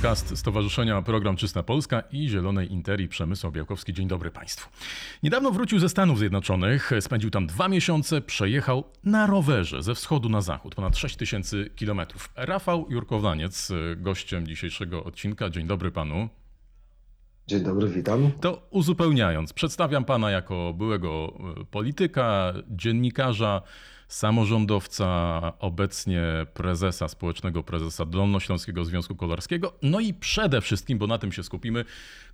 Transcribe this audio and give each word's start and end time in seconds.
podcast 0.00 0.36
Stowarzyszenia 0.38 1.02
Program 1.02 1.36
Czysta 1.36 1.62
Polska 1.62 2.02
i 2.12 2.28
Zielonej 2.28 2.72
Interii 2.72 3.08
Przemysław 3.08 3.52
Białkowski. 3.52 3.92
Dzień 3.92 4.08
dobry 4.08 4.30
Państwu. 4.30 4.70
Niedawno 5.22 5.50
wrócił 5.50 5.78
ze 5.78 5.88
Stanów 5.88 6.18
Zjednoczonych, 6.18 6.90
spędził 7.00 7.30
tam 7.30 7.46
dwa 7.46 7.68
miesiące, 7.68 8.20
przejechał 8.20 8.84
na 9.04 9.26
rowerze 9.26 9.82
ze 9.82 9.94
wschodu 9.94 10.28
na 10.28 10.40
zachód, 10.40 10.74
ponad 10.74 10.96
6 10.96 11.16
tysięcy 11.16 11.70
kilometrów. 11.76 12.28
Rafał 12.36 12.86
Jurkowlaniec, 12.90 13.72
gościem 13.96 14.46
dzisiejszego 14.46 15.04
odcinka. 15.04 15.50
Dzień 15.50 15.66
dobry 15.66 15.90
Panu. 15.90 16.28
Dzień 17.46 17.62
dobry, 17.62 17.88
witam. 17.88 18.30
To 18.40 18.68
uzupełniając, 18.70 19.52
przedstawiam 19.52 20.04
Pana 20.04 20.30
jako 20.30 20.74
byłego 20.74 21.38
polityka, 21.70 22.52
dziennikarza, 22.68 23.62
samorządowca, 24.10 25.40
obecnie 25.58 26.22
prezesa, 26.54 27.08
społecznego 27.08 27.62
prezesa 27.62 28.06
Dolnośląskiego 28.06 28.84
Związku 28.84 29.16
Kolarskiego, 29.16 29.72
no 29.82 30.00
i 30.00 30.14
przede 30.14 30.60
wszystkim, 30.60 30.98
bo 30.98 31.06
na 31.06 31.18
tym 31.18 31.32
się 31.32 31.42
skupimy, 31.42 31.84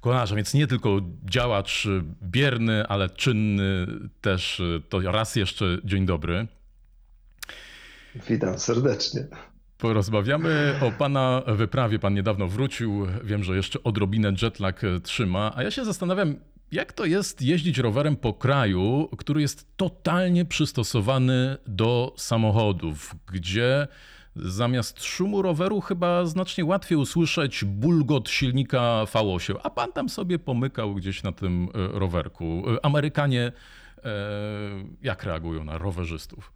kolarza, 0.01 0.37
więc 0.37 0.55
nie 0.55 0.67
tylko 0.67 1.01
działacz 1.25 1.89
bierny, 2.23 2.87
ale 2.87 3.11
czynny 3.11 3.87
też, 4.21 4.63
to 4.89 5.01
raz 5.13 5.37
jeszcze 5.37 5.79
dzień 5.85 6.07
dobry. 6.07 6.47
Witam 8.29 8.59
serdecznie. 8.59 9.27
Porozmawiamy 9.79 10.75
o 10.83 10.91
pana 10.93 11.43
wyprawie. 11.47 11.99
Pan 11.99 12.15
niedawno 12.15 12.47
wrócił. 12.47 13.07
Wiem, 13.25 13.45
że 13.45 13.57
jeszcze 13.57 13.83
odrobinę 13.83 14.33
jetlag 14.43 14.81
trzyma, 15.03 15.53
a 15.57 15.63
ja 15.63 15.71
się 15.71 15.85
zastanawiam, 15.85 16.37
jak 16.73 16.93
to 16.93 17.05
jest 17.05 17.43
jeździć 17.43 17.79
rowerem 17.79 18.17
po 18.17 18.35
kraju, 18.35 19.09
który 19.19 19.41
jest 19.41 19.67
totalnie 19.77 20.45
przystosowany 20.45 21.57
do 21.67 22.15
samochodów, 22.17 23.15
gdzie 23.33 23.89
zamiast 24.37 25.05
szumu 25.05 25.43
roweru 25.43 25.81
chyba 25.81 26.27
znacznie 26.27 26.65
łatwiej 26.65 26.99
usłyszeć 26.99 27.65
bulgot 27.65 28.31
silnika 28.31 29.05
V8, 29.05 29.55
a 29.63 29.71
pan 29.71 29.93
tam 29.93 30.09
sobie 30.09 30.39
pomykał 30.39 30.95
gdzieś 30.95 31.23
na 31.23 31.33
tym 31.33 31.69
e, 31.75 31.99
rowerku. 31.99 32.63
Amerykanie 32.83 33.53
e, 34.05 34.11
jak 35.03 35.25
reagują 35.25 35.65
na 35.65 35.79
rowerzystów? 35.79 36.53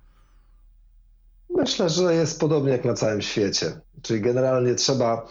Myślę, 1.56 1.88
że 1.90 2.14
jest 2.14 2.40
podobnie 2.40 2.72
jak 2.72 2.84
na 2.84 2.94
całym 2.94 3.22
świecie. 3.22 3.80
Czyli 4.02 4.20
generalnie 4.20 4.74
trzeba 4.74 5.26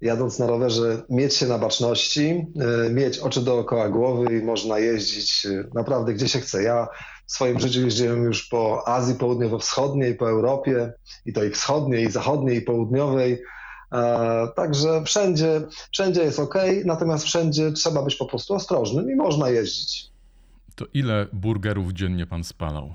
jadąc 0.00 0.38
na 0.38 0.46
rowerze, 0.46 1.02
mieć 1.10 1.34
się 1.34 1.46
na 1.46 1.58
baczności, 1.58 2.46
e, 2.86 2.90
mieć 2.90 3.18
oczy 3.18 3.40
dookoła 3.40 3.88
głowy 3.88 4.38
i 4.38 4.44
można 4.44 4.78
jeździć 4.78 5.46
e, 5.46 5.64
naprawdę 5.74 6.14
gdzie 6.14 6.28
się 6.28 6.40
chce. 6.40 6.62
Ja 6.62 6.88
w 7.26 7.32
swoim 7.32 7.60
życiu 7.60 7.80
jeździłem 7.80 8.24
już 8.24 8.48
po 8.48 8.88
Azji 8.88 9.14
Południowo-Wschodniej, 9.14 10.14
po 10.14 10.30
Europie 10.30 10.92
i 11.26 11.32
to 11.32 11.44
i 11.44 11.50
wschodniej, 11.50 12.04
i 12.04 12.10
zachodniej, 12.10 12.56
i 12.56 12.62
południowej. 12.62 13.42
E, 13.92 14.48
także 14.56 15.04
wszędzie, 15.04 15.60
wszędzie 15.92 16.22
jest 16.22 16.38
ok, 16.38 16.54
natomiast 16.84 17.24
wszędzie 17.24 17.72
trzeba 17.72 18.02
być 18.02 18.16
po 18.16 18.26
prostu 18.26 18.54
ostrożnym 18.54 19.10
i 19.10 19.14
można 19.14 19.50
jeździć. 19.50 20.08
To 20.74 20.84
ile 20.94 21.26
burgerów 21.32 21.92
dziennie 21.92 22.26
pan 22.26 22.44
spalał? 22.44 22.94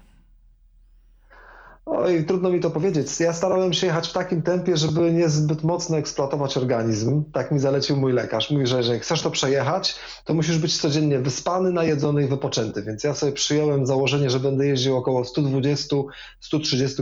Oj, 1.86 2.26
trudno 2.26 2.50
mi 2.50 2.60
to 2.60 2.70
powiedzieć. 2.70 3.20
Ja 3.20 3.34
starałem 3.34 3.74
się 3.74 3.88
jechać 3.88 4.08
w 4.08 4.14
takim 4.14 4.42
tempie, 4.42 4.78
żeby 4.78 5.14
niezbyt 5.14 5.64
mocno 5.64 5.98
eksploatować 5.98 6.58
organizm. 6.58 7.24
Tak 7.32 7.52
mi 7.52 7.60
zalecił 7.60 7.98
mój 7.98 8.14
lekarz. 8.14 8.52
Mówi, 8.52 8.68
że 8.68 8.78
jeżeli 8.78 9.00
chcesz 9.00 9.22
to 9.22 9.32
przejechać, 9.32 9.96
to 10.26 10.34
musisz 10.34 10.58
być 10.58 10.78
codziennie 10.78 11.20
wyspany, 11.20 11.72
najedzony 11.72 12.24
i 12.24 12.28
wypoczęty. 12.28 12.84
Więc 12.84 13.04
ja 13.04 13.14
sobie 13.14 13.32
przyjąłem 13.32 13.86
założenie, 13.86 14.30
że 14.30 14.40
będę 14.40 14.68
jeździł 14.68 14.98
około 14.98 15.22
120-130 15.22 16.04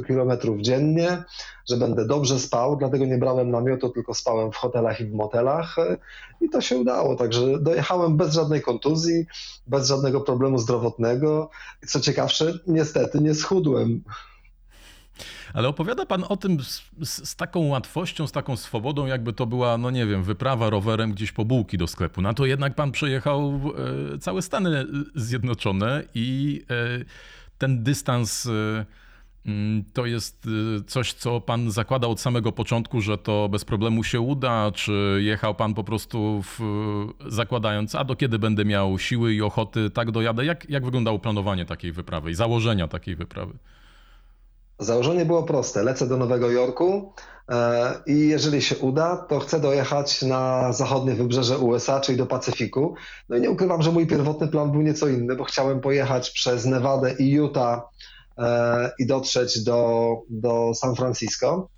km 0.07 0.61
dziennie, 0.61 1.23
że 1.69 1.77
będę 1.77 2.07
dobrze 2.07 2.39
spał, 2.39 2.77
dlatego 2.77 3.05
nie 3.05 3.17
brałem 3.17 3.51
namiotu, 3.51 3.89
tylko 3.89 4.13
spałem 4.13 4.51
w 4.51 4.55
hotelach 4.55 5.01
i 5.01 5.05
w 5.05 5.13
motelach. 5.13 5.75
I 6.41 6.49
to 6.49 6.61
się 6.61 6.77
udało. 6.77 7.15
Także 7.15 7.59
dojechałem 7.59 8.17
bez 8.17 8.33
żadnej 8.33 8.61
kontuzji, 8.61 9.25
bez 9.67 9.87
żadnego 9.87 10.21
problemu 10.21 10.57
zdrowotnego. 10.57 11.49
I 11.83 11.87
co 11.87 11.99
ciekawsze, 11.99 12.53
niestety 12.67 13.19
nie 13.21 13.35
schudłem. 13.35 14.03
Ale 15.53 15.67
opowiada 15.67 16.05
pan 16.05 16.23
o 16.29 16.37
tym 16.37 16.63
z, 16.63 16.83
z, 17.01 17.29
z, 17.29 17.35
taką 17.35 17.67
łatwością, 17.67 18.27
z 18.27 18.31
taką 18.31 18.57
swobodą, 18.57 19.05
jakby 19.05 19.33
to 19.33 19.45
była, 19.45 19.77
no 19.77 19.91
nie 19.91 20.05
wiem, 20.05 20.23
wyprawa 20.23 20.69
rowerem 20.69 21.11
gdzieś 21.11 21.31
po 21.31 21.45
bułki 21.45 21.77
do 21.77 21.87
sklepu. 21.87 22.21
Na 22.21 22.33
to 22.33 22.45
jednak 22.45 22.75
pan 22.75 22.91
przejechał 22.91 23.61
e, 24.13 24.17
całe 24.17 24.41
Stany 24.41 24.85
Zjednoczone 25.15 26.03
i 26.15 26.61
e, 26.69 27.05
ten 27.57 27.83
dystans. 27.83 28.45
E, 28.45 28.85
mm, 29.45 29.83
to 29.93 30.05
jest 30.05 30.47
e, 30.79 30.83
coś, 30.83 31.13
co 31.13 31.41
pan 31.41 31.71
zakłada 31.71 32.07
od 32.07 32.19
samego 32.19 32.51
początku, 32.51 33.01
że 33.01 33.17
to 33.17 33.49
bez 33.49 33.65
problemu 33.65 34.03
się 34.03 34.19
uda? 34.19 34.71
Czy 34.71 35.21
jechał 35.23 35.55
pan 35.55 35.73
po 35.73 35.83
prostu 35.83 36.43
w, 36.43 36.59
zakładając, 37.27 37.95
a 37.95 38.03
do 38.03 38.15
kiedy 38.15 38.39
będę 38.39 38.65
miał 38.65 38.99
siły 38.99 39.33
i 39.33 39.41
ochoty, 39.41 39.89
tak 39.89 40.11
dojadę? 40.11 40.45
Jak, 40.45 40.69
jak 40.69 40.85
wyglądało 40.85 41.19
planowanie 41.19 41.65
takiej 41.65 41.91
wyprawy 41.91 42.31
i 42.31 42.33
założenia 42.33 42.87
takiej 42.87 43.15
wyprawy? 43.15 43.53
Założenie 44.81 45.25
było 45.25 45.43
proste. 45.43 45.83
Lecę 45.83 46.07
do 46.07 46.17
Nowego 46.17 46.51
Jorku 46.51 47.13
e, 47.49 47.93
i 48.05 48.27
jeżeli 48.27 48.61
się 48.61 48.77
uda, 48.77 49.17
to 49.17 49.39
chcę 49.39 49.59
dojechać 49.59 50.21
na 50.21 50.73
zachodnie 50.73 51.15
wybrzeże 51.15 51.57
USA, 51.57 51.99
czyli 51.99 52.17
do 52.17 52.25
Pacyfiku. 52.25 52.95
No 53.29 53.37
i 53.37 53.41
nie 53.41 53.49
ukrywam, 53.49 53.81
że 53.81 53.91
mój 53.91 54.07
pierwotny 54.07 54.47
plan 54.47 54.71
był 54.71 54.81
nieco 54.81 55.07
inny, 55.07 55.35
bo 55.35 55.43
chciałem 55.43 55.81
pojechać 55.81 56.31
przez 56.31 56.65
Nevadę 56.65 57.13
i 57.19 57.31
Utah 57.31 57.81
e, 58.37 58.91
i 58.99 59.07
dotrzeć 59.07 59.63
do, 59.63 60.11
do 60.29 60.71
San 60.75 60.95
Francisco. 60.95 61.69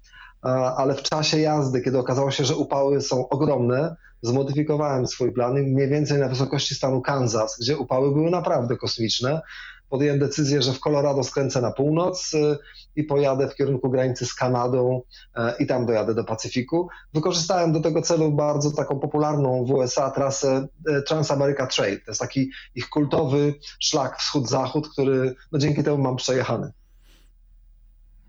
E, 0.45 0.49
ale 0.49 0.95
w 0.95 1.03
czasie 1.03 1.39
jazdy, 1.39 1.81
kiedy 1.81 1.99
okazało 1.99 2.31
się, 2.31 2.45
że 2.45 2.55
upały 2.55 3.01
są 3.01 3.29
ogromne, 3.29 3.95
zmodyfikowałem 4.21 5.07
swój 5.07 5.31
plan 5.31 5.53
mniej 5.53 5.89
więcej 5.89 6.19
na 6.19 6.27
wysokości 6.27 6.75
stanu 6.75 7.01
Kansas, 7.01 7.57
gdzie 7.61 7.77
upały 7.77 8.13
były 8.13 8.31
naprawdę 8.31 8.77
kosmiczne 8.77 9.41
podjąłem 9.93 10.19
decyzję, 10.19 10.61
że 10.61 10.73
w 10.73 10.79
Colorado 10.79 11.23
skręcę 11.23 11.61
na 11.61 11.71
północ 11.71 12.33
y, 12.33 12.57
i 12.95 13.03
pojadę 13.03 13.49
w 13.49 13.55
kierunku 13.55 13.89
granicy 13.89 14.25
z 14.25 14.33
Kanadą 14.33 15.01
y, 15.01 15.41
i 15.59 15.67
tam 15.67 15.85
dojadę 15.85 16.15
do 16.15 16.23
Pacyfiku. 16.23 16.87
Wykorzystałem 17.13 17.71
do 17.73 17.79
tego 17.79 18.01
celu 18.01 18.31
bardzo 18.31 18.71
taką 18.71 18.99
popularną 18.99 19.65
w 19.65 19.71
USA 19.71 20.11
trasę 20.11 20.67
y, 20.89 21.01
Transamerica 21.01 21.67
Trail. 21.67 21.97
To 22.05 22.11
jest 22.11 22.21
taki 22.21 22.51
ich 22.75 22.89
kultowy 22.89 23.53
szlak 23.79 24.17
wschód-zachód, 24.17 24.89
który 24.89 25.35
no, 25.51 25.59
dzięki 25.59 25.83
temu 25.83 25.97
mam 25.97 26.15
przejechany. 26.15 26.71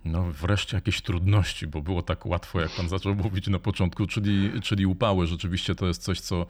No 0.04 0.22
wreszcie 0.22 0.76
jakieś 0.76 1.03
trudności, 1.03 1.66
bo 1.66 1.82
było 1.82 2.03
tak 2.03 2.26
łatwo, 2.26 2.60
jak 2.60 2.70
pan 2.76 2.88
zaczął 2.88 3.15
mówić 3.25 3.48
na 3.48 3.59
początku, 3.59 4.06
czyli, 4.06 4.62
czyli 4.62 4.87
upały. 4.87 5.26
Rzeczywiście 5.26 5.75
to 5.75 5.87
jest 5.87 6.03
coś, 6.03 6.20
co 6.20 6.47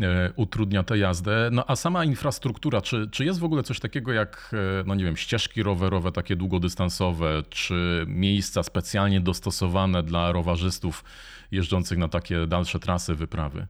e, 0.00 0.32
utrudnia 0.36 0.82
tę 0.82 0.98
jazdę. 0.98 1.48
No 1.52 1.64
a 1.66 1.76
sama 1.76 2.04
infrastruktura, 2.04 2.80
czy, 2.80 3.08
czy 3.10 3.24
jest 3.24 3.40
w 3.40 3.44
ogóle 3.44 3.62
coś 3.62 3.80
takiego 3.80 4.12
jak, 4.12 4.54
e, 4.80 4.84
no 4.86 4.94
nie 4.94 5.04
wiem, 5.04 5.16
ścieżki 5.16 5.62
rowerowe 5.62 6.12
takie 6.12 6.36
długodystansowe, 6.36 7.42
czy 7.50 8.04
miejsca 8.08 8.62
specjalnie 8.62 9.20
dostosowane 9.20 10.02
dla 10.02 10.32
rowerzystów 10.32 11.04
jeżdżących 11.50 11.98
na 11.98 12.08
takie 12.08 12.46
dalsze 12.46 12.78
trasy, 12.78 13.14
wyprawy? 13.14 13.66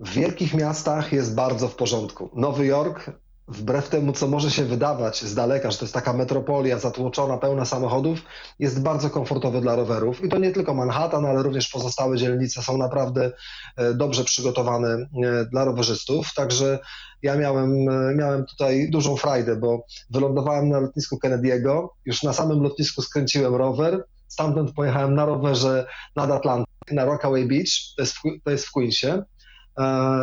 W 0.00 0.10
wielkich 0.10 0.54
miastach 0.54 1.12
jest 1.12 1.34
bardzo 1.34 1.68
w 1.68 1.76
porządku. 1.76 2.30
Nowy 2.34 2.66
Jork 2.66 3.10
wbrew 3.48 3.88
temu, 3.88 4.12
co 4.12 4.28
może 4.28 4.50
się 4.50 4.64
wydawać 4.64 5.22
z 5.22 5.34
daleka, 5.34 5.70
że 5.70 5.78
to 5.78 5.84
jest 5.84 5.94
taka 5.94 6.12
metropolia 6.12 6.78
zatłoczona, 6.78 7.38
pełna 7.38 7.64
samochodów, 7.64 8.20
jest 8.58 8.82
bardzo 8.82 9.10
komfortowy 9.10 9.60
dla 9.60 9.76
rowerów. 9.76 10.24
I 10.24 10.28
to 10.28 10.38
nie 10.38 10.50
tylko 10.50 10.74
Manhattan, 10.74 11.26
ale 11.26 11.42
również 11.42 11.68
pozostałe 11.68 12.16
dzielnice 12.16 12.62
są 12.62 12.78
naprawdę 12.78 13.32
e, 13.76 13.94
dobrze 13.94 14.24
przygotowane 14.24 14.88
e, 14.88 15.06
dla 15.44 15.64
rowerzystów. 15.64 16.34
Także 16.34 16.78
ja 17.22 17.36
miałem, 17.36 17.88
e, 17.88 18.14
miałem 18.14 18.44
tutaj 18.46 18.90
dużą 18.90 19.16
frajdę, 19.16 19.56
bo 19.56 19.84
wylądowałem 20.10 20.68
na 20.68 20.80
lotnisku 20.80 21.18
Kennedy'ego, 21.24 21.88
już 22.04 22.22
na 22.22 22.32
samym 22.32 22.62
lotnisku 22.62 23.02
skręciłem 23.02 23.54
rower, 23.54 24.04
stamtąd 24.28 24.72
pojechałem 24.72 25.14
na 25.14 25.24
rowerze 25.24 25.86
nad 26.16 26.30
Atlantyk, 26.30 26.92
na 26.92 27.04
Rockaway 27.04 27.46
Beach, 27.46 27.70
to 27.96 28.02
jest 28.02 28.14
w, 28.14 28.22
to 28.44 28.50
jest 28.50 28.66
w 28.66 28.72
Queensie. 28.72 29.22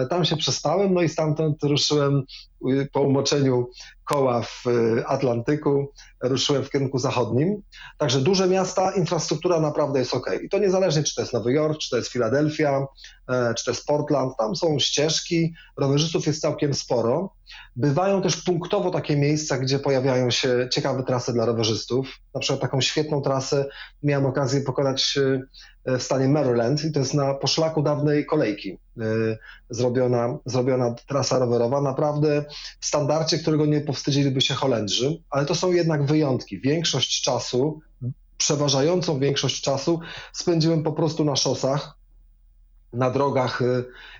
Tam 0.10 0.26
się 0.26 0.38
przestałem, 0.38 0.94
no 0.94 1.02
i 1.02 1.10
stamtąd 1.10 1.64
ruszyłem 1.64 2.24
po 2.92 3.02
umoczeniu 3.02 3.70
koła 4.10 4.42
w 4.42 4.68
y, 4.68 5.08
Atlantyku 5.08 5.92
ruszyłem 6.22 6.64
w 6.64 6.70
kierunku 6.70 7.00
zachodnim. 7.00 7.62
Także 7.98 8.22
duże 8.22 8.48
miasta, 8.48 8.92
infrastruktura 8.92 9.60
naprawdę 9.60 10.00
jest 10.00 10.14
ok. 10.14 10.32
I 10.44 10.50
to 10.50 10.60
niezależnie, 10.60 11.04
czy 11.04 11.16
to 11.16 11.22
jest 11.22 11.34
Nowy 11.34 11.54
Jork, 11.54 11.78
czy 11.78 11.90
to 11.90 11.98
jest 11.98 12.12
Filadelfia, 12.12 12.88
e, 13.30 13.54
czy 13.54 13.66
to 13.66 13.72
jest 13.72 13.86
Portland. 13.86 14.38
Tam 14.38 14.56
są 14.56 14.80
ścieżki, 14.80 15.54
rowerzystów 15.78 16.28
jest 16.28 16.42
całkiem 16.42 16.74
sporo. 16.74 17.34
Bywają 17.76 18.22
też 18.22 18.38
punktowo 18.38 18.92
takie 18.92 19.18
miejsca, 19.18 19.58
gdzie 19.58 19.80
pojawiają 19.80 20.32
się 20.32 20.68
ciekawe 20.72 21.04
trasy 21.04 21.34
dla 21.34 21.46
rowerzystów. 21.46 22.08
Na 22.34 22.40
przykład 22.40 22.62
taką 22.62 22.82
świetną 22.82 23.22
trasę 23.22 23.66
miałem 24.04 24.26
okazję 24.26 24.62
pokonać 24.62 25.20
e, 25.86 25.98
w 25.98 26.04
stanie 26.04 26.28
Maryland 26.28 26.84
i 26.84 26.92
to 26.92 27.00
jest 27.00 27.14
na 27.14 27.34
poszlaku 27.34 27.82
dawnej 27.82 28.26
kolejki 28.26 28.72
e, 28.72 29.04
zrobiona, 29.70 30.38
zrobiona 30.46 30.96
trasa 31.08 31.40
rowerowa. 31.40 31.82
Naprawdę 31.82 32.46
w 32.80 32.86
standardzie, 32.86 33.38
którego 33.38 33.66
nie 33.66 33.82
powstydziliby 33.82 34.42
się 34.42 34.54
Holendrzy, 34.54 35.24
ale 35.30 35.46
to 35.46 35.56
są 35.56 35.72
jednak 35.72 36.06
wyjątki. 36.06 36.62
Większość 36.62 37.22
czasu, 37.22 37.82
przeważającą 38.38 39.20
większość 39.20 39.62
czasu 39.62 40.00
spędziłem 40.34 40.84
po 40.84 40.92
prostu 40.92 41.26
na 41.26 41.36
szosach, 41.36 41.98
na 42.94 43.12
drogach. 43.12 43.62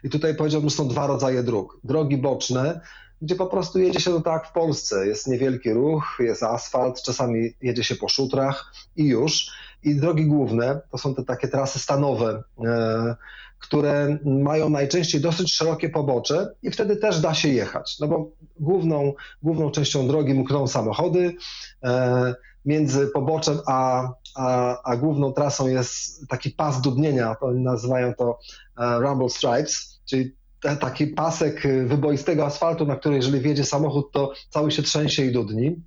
I 0.04 0.10
tutaj 0.10 0.36
powiedziałbym, 0.36 0.70
że 0.70 0.76
są 0.76 0.88
dwa 0.88 1.08
rodzaje 1.08 1.44
dróg. 1.44 1.80
Drogi 1.84 2.18
boczne, 2.18 2.82
gdzie 3.22 3.36
po 3.36 3.48
prostu 3.48 3.80
jedzie 3.80 4.00
się 4.00 4.12
to 4.12 4.22
tak 4.22 4.48
w 4.48 4.52
Polsce. 4.52 5.08
Jest 5.08 5.28
niewielki 5.28 5.74
ruch, 5.74 6.18
jest 6.20 6.44
asfalt, 6.44 7.02
czasami 7.02 7.54
jedzie 7.62 7.84
się 7.84 7.96
po 7.96 8.10
szutrach 8.10 8.74
i 8.96 9.06
już. 9.06 9.52
I 9.84 9.96
drogi 9.96 10.26
główne 10.26 10.82
to 10.92 10.98
są 10.98 11.16
te 11.16 11.24
takie 11.24 11.48
trasy 11.48 11.80
stanowe, 11.80 12.44
e, 12.66 13.16
które 13.60 14.18
mają 14.26 14.70
najczęściej 14.70 15.22
dosyć 15.22 15.54
szerokie 15.54 15.90
pobocze 15.90 16.48
i 16.64 16.72
wtedy 16.72 16.96
też 16.96 17.20
da 17.20 17.34
się 17.34 17.50
jechać. 17.50 18.00
No 18.00 18.08
bo 18.08 18.32
główną, 18.60 19.14
główną 19.44 19.72
częścią 19.72 20.08
drogi 20.08 20.34
mkną 20.34 20.68
samochody. 20.68 21.36
E, 21.84 22.36
między 22.66 23.08
poboczem 23.08 23.58
a, 23.68 24.10
a, 24.36 24.78
a 24.84 24.98
główną 24.98 25.32
trasą 25.32 25.68
jest 25.68 26.28
taki 26.28 26.50
pas 26.50 26.82
dudnienia, 26.82 27.36
nazywają 27.54 28.14
to 28.14 28.40
e, 28.78 29.00
Rumble 29.00 29.30
Stripes, 29.30 30.00
czyli 30.06 30.36
taki 30.80 31.08
pasek 31.08 31.68
wyboistego 31.86 32.46
asfaltu, 32.46 32.86
na 32.86 32.96
który 32.96 33.16
jeżeli 33.16 33.40
wjedzie 33.40 33.64
samochód, 33.64 34.12
to 34.12 34.34
cały 34.50 34.72
się 34.72 34.84
trzęsie 34.84 35.26
i 35.26 35.32
dudni. 35.32 35.82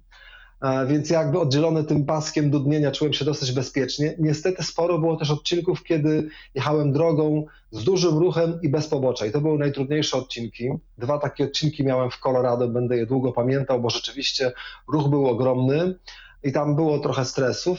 E, 0.63 0.87
więc 0.87 1.11
jakby 1.11 1.39
oddzielony 1.39 1.85
tym 1.85 2.05
paskiem 2.05 2.51
dudnienia 2.51 2.91
czułem 2.91 3.13
się 3.13 3.25
dosyć 3.25 3.53
bezpiecznie. 3.53 4.15
Niestety 4.19 4.63
sporo 4.63 4.99
było 4.99 5.17
też 5.17 5.31
odcinków, 5.31 5.85
kiedy 5.85 6.29
jechałem 6.55 6.93
drogą 6.93 7.47
z 7.71 7.85
dużym 7.85 8.19
ruchem 8.19 8.59
i 8.63 8.69
bez 8.69 8.89
pobocza. 8.89 9.27
I 9.27 9.31
to 9.31 9.41
były 9.41 9.59
najtrudniejsze 9.59 10.19
odcinki. 10.19 10.71
Dwa 10.99 11.19
takie 11.19 11.45
odcinki 11.45 11.85
miałem 11.85 12.11
w 12.11 12.19
Colorado, 12.19 12.69
będę 12.69 12.97
je 12.97 13.07
długo 13.07 13.33
pamiętał, 13.33 13.81
bo 13.81 13.91
rzeczywiście 13.91 14.53
ruch 14.93 15.09
był 15.09 15.27
ogromny 15.27 15.95
i 16.43 16.53
tam 16.53 16.77
było 16.77 16.99
trochę 16.99 17.25
stresów. 17.25 17.79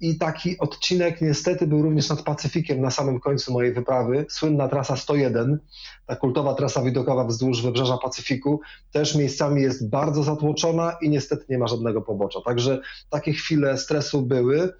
I 0.00 0.18
taki 0.18 0.58
odcinek 0.58 1.20
niestety 1.20 1.66
był 1.66 1.82
również 1.82 2.08
nad 2.08 2.22
Pacyfikiem 2.22 2.80
na 2.80 2.90
samym 2.90 3.20
końcu 3.20 3.52
mojej 3.52 3.72
wyprawy. 3.72 4.26
Słynna 4.28 4.68
trasa 4.68 4.96
101, 4.96 5.58
ta 6.06 6.16
kultowa 6.16 6.54
trasa 6.54 6.82
widokowa 6.82 7.24
wzdłuż 7.24 7.62
wybrzeża 7.62 7.98
Pacyfiku, 7.98 8.60
też 8.92 9.14
miejscami 9.14 9.62
jest 9.62 9.88
bardzo 9.88 10.22
zatłoczona 10.22 10.96
i 11.02 11.08
niestety 11.08 11.44
nie 11.48 11.58
ma 11.58 11.66
żadnego 11.66 12.02
pobocza. 12.02 12.40
Także 12.44 12.80
takie 13.10 13.32
chwile 13.32 13.78
stresu 13.78 14.22
były. 14.22 14.72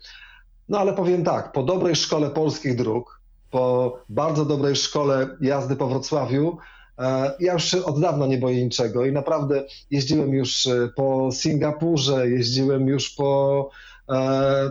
No 0.69 0.78
ale 0.78 0.93
powiem 0.93 1.25
tak, 1.25 1.52
po 1.52 1.62
dobrej 1.62 1.96
szkole 1.96 2.31
polskich 2.31 2.76
dróg, 2.76 3.20
po 3.50 3.96
bardzo 4.08 4.44
dobrej 4.44 4.76
szkole 4.76 5.37
jazdy 5.40 5.76
po 5.76 5.87
Wrocławiu, 5.87 6.58
e, 6.99 7.32
ja 7.40 7.52
już 7.52 7.75
od 7.75 8.00
dawna 8.00 8.26
nie 8.26 8.38
boję 8.38 8.64
niczego 8.64 9.05
i 9.05 9.12
naprawdę 9.12 9.64
jeździłem 9.90 10.34
już 10.34 10.67
e, 10.67 10.88
po 10.96 11.28
Singapurze, 11.32 12.31
jeździłem 12.31 12.88
już 12.88 13.10
po 13.10 13.70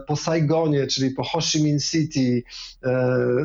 po 0.07 0.15
Saigonie, 0.15 0.87
czyli 0.87 1.09
po 1.09 1.23
Ho 1.23 1.41
Chi 1.41 1.63
Minh 1.63 1.83
City, 1.83 2.43
e, 2.83 2.89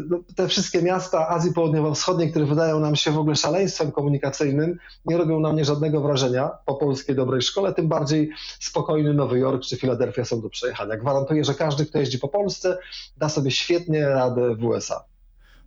no, 0.08 0.18
te 0.36 0.48
wszystkie 0.48 0.82
miasta 0.82 1.28
Azji 1.28 1.52
Południowo-Wschodniej, 1.52 2.30
które 2.30 2.44
wydają 2.44 2.80
nam 2.80 2.96
się 2.96 3.10
w 3.10 3.18
ogóle 3.18 3.36
szaleństwem 3.36 3.92
komunikacyjnym, 3.92 4.78
nie 5.04 5.16
robią 5.16 5.40
na 5.40 5.52
mnie 5.52 5.64
żadnego 5.64 6.00
wrażenia 6.00 6.50
po 6.66 6.74
polskiej 6.74 7.16
dobrej 7.16 7.42
szkole, 7.42 7.74
tym 7.74 7.88
bardziej 7.88 8.30
spokojny 8.60 9.14
Nowy 9.14 9.38
Jork 9.38 9.62
czy 9.62 9.76
Filadelfia 9.76 10.24
są 10.24 10.40
do 10.40 10.48
przejechania. 10.48 10.96
Gwarantuję, 10.96 11.44
że 11.44 11.54
każdy, 11.54 11.86
kto 11.86 11.98
jeździ 11.98 12.18
po 12.18 12.28
Polsce, 12.28 12.78
da 13.16 13.28
sobie 13.28 13.50
świetnie 13.50 14.08
radę 14.08 14.54
w 14.54 14.64
USA. 14.64 15.04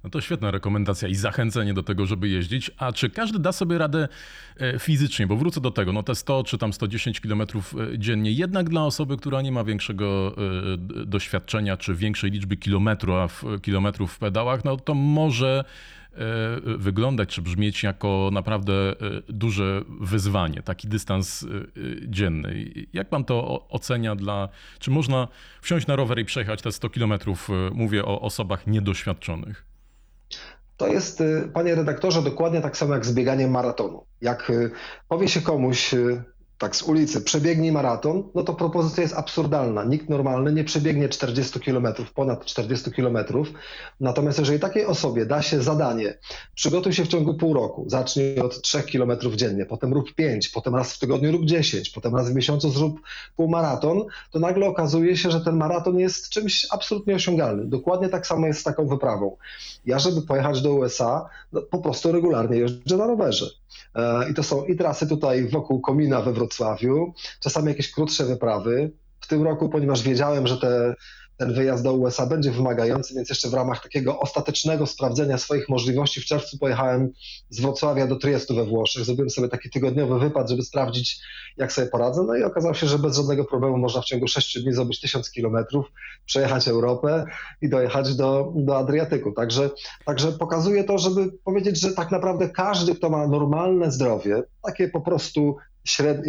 No 0.04 0.10
to 0.10 0.22
świetna 0.22 0.52
rekomendacja 0.52 1.08
i 1.08 1.16
zachęcenie 1.16 1.74
do 1.74 1.84
tego, 1.84 2.06
żeby 2.06 2.30
jeździć. 2.30 2.72
A 2.78 2.92
czy 2.92 3.10
każdy 3.10 3.40
da 3.40 3.52
sobie 3.52 3.78
radę 3.78 4.08
e, 4.58 4.80
fizycznie? 4.80 5.28
Bo 5.28 5.36
wrócę 5.36 5.62
do 5.62 5.72
tego, 5.72 5.94
no 5.94 6.04
te 6.04 6.16
100 6.16 6.44
czy 6.44 6.58
tam 6.58 6.74
110 6.74 7.22
km 7.22 7.42
e, 7.42 7.48
dziennie, 8.00 8.32
jednak 8.32 8.70
dla 8.70 8.86
osoby, 8.86 9.18
która 9.18 9.42
nie 9.42 9.52
ma 9.52 9.64
większego 9.64 10.36
e, 10.38 11.06
doświadczenia 11.06 11.78
czy 11.78 11.96
większej 11.96 12.32
liczby 12.32 12.58
kilometrów, 12.58 13.46
kilometrów 13.62 14.14
w 14.14 14.20
pedałach, 14.20 14.66
no 14.66 14.78
to 14.78 14.94
może 14.94 15.64
wyglądać 16.78 17.30
czy 17.30 17.42
brzmieć 17.42 17.84
jako 17.84 18.30
naprawdę 18.34 18.74
duże 19.30 19.82
wyzwanie, 20.02 20.62
taki 20.62 20.88
dystans 20.88 21.48
dzienny. 22.08 22.74
Jak 22.94 23.10
pan 23.10 23.24
to 23.24 23.68
ocenia 23.70 24.16
dla, 24.16 24.50
czy 24.80 24.92
można 24.92 25.28
wsiąść 25.62 25.88
na 25.88 25.96
rower 25.96 26.20
i 26.20 26.26
przejechać 26.26 26.62
te 26.62 26.72
100 26.72 26.90
kilometrów, 26.90 27.50
mówię 27.74 28.06
o 28.06 28.22
osobach 28.22 28.68
niedoświadczonych? 28.68 29.71
To 30.82 30.88
jest, 30.88 31.22
y, 31.22 31.50
panie 31.54 31.76
redaktorze, 31.76 32.22
dokładnie 32.22 32.62
tak 32.62 32.78
samo 32.78 32.94
jak 32.94 33.06
z 33.06 33.14
bieganiem 33.14 33.52
maratonu. 33.52 34.06
Jak 34.22 34.50
y, 34.50 34.72
powie 35.08 35.28
się 35.28 35.42
komuś, 35.42 35.94
y, 35.94 36.24
tak 36.62 36.76
z 36.76 36.84
ulicy, 36.84 37.22
przebiegnij 37.22 37.72
maraton, 37.72 38.24
no 38.36 38.44
to 38.44 38.54
propozycja 38.54 39.04
jest 39.04 39.16
absurdalna. 39.16 39.84
Nikt 39.84 40.10
normalny 40.10 40.54
nie 40.54 40.64
przebiegnie 40.64 41.10
40 41.10 41.60
km, 41.60 41.88
ponad 42.16 42.46
40 42.46 42.92
km. 42.92 43.18
Natomiast 44.00 44.40
jeżeli 44.40 44.60
takiej 44.60 44.86
osobie 44.86 45.26
da 45.26 45.42
się 45.42 45.62
zadanie, 45.62 46.18
przygotuj 46.56 46.94
się 46.94 47.06
w 47.06 47.08
ciągu 47.08 47.34
pół 47.34 47.54
roku, 47.54 47.90
zacznij 47.90 48.40
od 48.40 48.62
3 48.62 48.84
km 48.84 49.12
dziennie, 49.36 49.66
potem 49.66 49.94
rób 49.94 50.14
5, 50.14 50.50
potem 50.50 50.76
raz 50.76 50.94
w 50.94 51.00
tygodniu 51.00 51.32
rób 51.32 51.46
10, 51.46 51.90
potem 51.90 52.16
raz 52.16 52.32
w 52.32 52.36
miesiącu 52.36 52.70
zrób 52.70 53.00
półmaraton, 53.36 54.04
to 54.32 54.40
nagle 54.40 54.68
okazuje 54.68 55.18
się, 55.18 55.32
że 55.32 55.42
ten 55.42 55.56
maraton 55.56 56.00
jest 56.00 56.30
czymś 56.30 56.68
absolutnie 56.72 57.16
osiągalnym. 57.16 57.70
Dokładnie 57.70 58.10
tak 58.10 58.28
samo 58.28 58.48
jest 58.48 58.60
z 58.60 58.64
taką 58.64 58.88
wyprawą. 58.88 59.38
Ja, 59.86 60.00
żeby 60.00 60.22
pojechać 60.22 60.62
do 60.62 60.74
USA, 60.74 61.30
no, 61.52 61.62
po 61.62 61.80
prostu 61.80 62.12
regularnie 62.12 62.58
jeżdżę 62.58 62.98
na 62.98 63.08
rowerze. 63.08 63.61
E, 63.96 64.30
I 64.30 64.34
to 64.34 64.44
są 64.44 64.66
i 64.66 64.76
trasy 64.76 65.08
tutaj 65.08 65.48
wokół 65.48 65.82
Komina 65.82 66.22
we 66.22 66.34
Wrocławiu, 66.34 67.14
czasami 67.40 67.68
jakieś 67.68 67.92
krótsze 67.92 68.26
wyprawy. 68.26 68.92
W 69.22 69.28
tym 69.28 69.44
roku, 69.44 69.70
ponieważ 69.70 70.02
wiedziałem, 70.04 70.48
że 70.48 70.58
te 70.58 70.96
ten 71.42 71.54
wyjazd 71.54 71.84
do 71.84 71.94
USA 71.94 72.26
będzie 72.26 72.52
wymagający, 72.52 73.14
więc 73.16 73.30
jeszcze 73.30 73.50
w 73.50 73.54
ramach 73.54 73.84
takiego 73.84 74.20
ostatecznego 74.20 74.88
sprawdzenia 74.88 75.38
swoich 75.38 75.70
możliwości 75.70 76.22
w 76.22 76.26
czerwcu 76.26 76.58
pojechałem 76.58 77.10
z 77.50 77.62
Wrocławia 77.62 78.08
do 78.08 78.16
Triestu 78.16 78.56
we 78.56 78.66
Włoszech. 78.66 79.06
Zrobiłem 79.06 79.30
sobie 79.30 79.48
taki 79.48 79.70
tygodniowy 79.70 80.20
wypad, 80.20 80.50
żeby 80.50 80.62
sprawdzić, 80.62 81.20
jak 81.58 81.72
sobie 81.72 81.88
poradzę. 81.88 82.24
No 82.24 82.36
i 82.36 82.44
okazało 82.44 82.74
się, 82.74 82.88
że 82.88 83.00
bez 83.00 83.18
żadnego 83.18 83.46
problemu 83.46 83.78
można 83.78 84.02
w 84.02 84.06
ciągu 84.06 84.28
6 84.28 84.64
dni 84.64 84.74
zrobić 84.74 85.02
1000 85.02 85.32
kilometrów, 85.32 85.86
przejechać 86.26 86.68
Europę 86.68 87.26
i 87.62 87.70
dojechać 87.70 88.16
do, 88.16 88.54
do 88.56 88.78
Adriatyku. 88.78 89.32
Także, 89.32 89.70
także 90.06 90.32
pokazuje 90.32 90.84
to, 90.84 90.98
żeby 90.98 91.32
powiedzieć, 91.44 91.80
że 91.80 91.92
tak 91.92 92.12
naprawdę 92.12 92.50
każdy, 92.50 92.96
kto 92.96 93.10
ma 93.10 93.28
normalne 93.28 93.92
zdrowie, 93.92 94.44
takie 94.64 94.88
po 94.88 95.02
prostu 95.02 95.58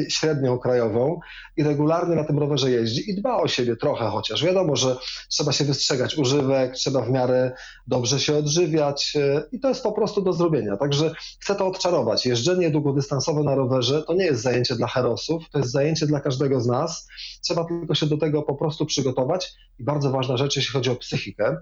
średnią 0.08 0.58
krajową 0.58 1.20
i 1.56 1.62
regularnie 1.62 2.16
na 2.16 2.24
tym 2.24 2.38
rowerze 2.38 2.70
jeździ 2.70 3.10
i 3.10 3.14
dba 3.14 3.36
o 3.36 3.48
siebie 3.48 3.76
trochę 3.76 4.08
chociaż. 4.10 4.44
Wiadomo, 4.44 4.76
że 4.76 4.96
trzeba 5.28 5.52
się 5.52 5.64
wystrzegać 5.64 6.18
używek, 6.18 6.74
trzeba 6.74 7.00
w 7.00 7.10
miarę 7.10 7.52
dobrze 7.86 8.20
się 8.20 8.36
odżywiać 8.36 9.16
e, 9.16 9.42
i 9.52 9.60
to 9.60 9.68
jest 9.68 9.82
po 9.82 9.92
prostu 9.92 10.22
do 10.22 10.32
zrobienia. 10.32 10.76
Także 10.76 11.14
chcę 11.40 11.54
to 11.54 11.66
odczarować. 11.66 12.26
Jeżdżenie 12.26 12.70
długodystansowe 12.70 13.42
na 13.42 13.54
rowerze 13.54 14.02
to 14.02 14.14
nie 14.14 14.24
jest 14.24 14.42
zajęcie 14.42 14.74
dla 14.74 14.86
herosów, 14.86 15.42
to 15.50 15.58
jest 15.58 15.70
zajęcie 15.70 16.06
dla 16.06 16.20
każdego 16.20 16.60
z 16.60 16.66
nas. 16.66 17.08
Trzeba 17.42 17.64
tylko 17.64 17.94
się 17.94 18.06
do 18.06 18.18
tego 18.18 18.42
po 18.42 18.54
prostu 18.54 18.86
przygotować 18.86 19.52
i 19.78 19.84
bardzo 19.84 20.10
ważna 20.10 20.36
rzecz, 20.36 20.56
jeśli 20.56 20.72
chodzi 20.72 20.90
o 20.90 20.96
psychikę, 20.96 21.56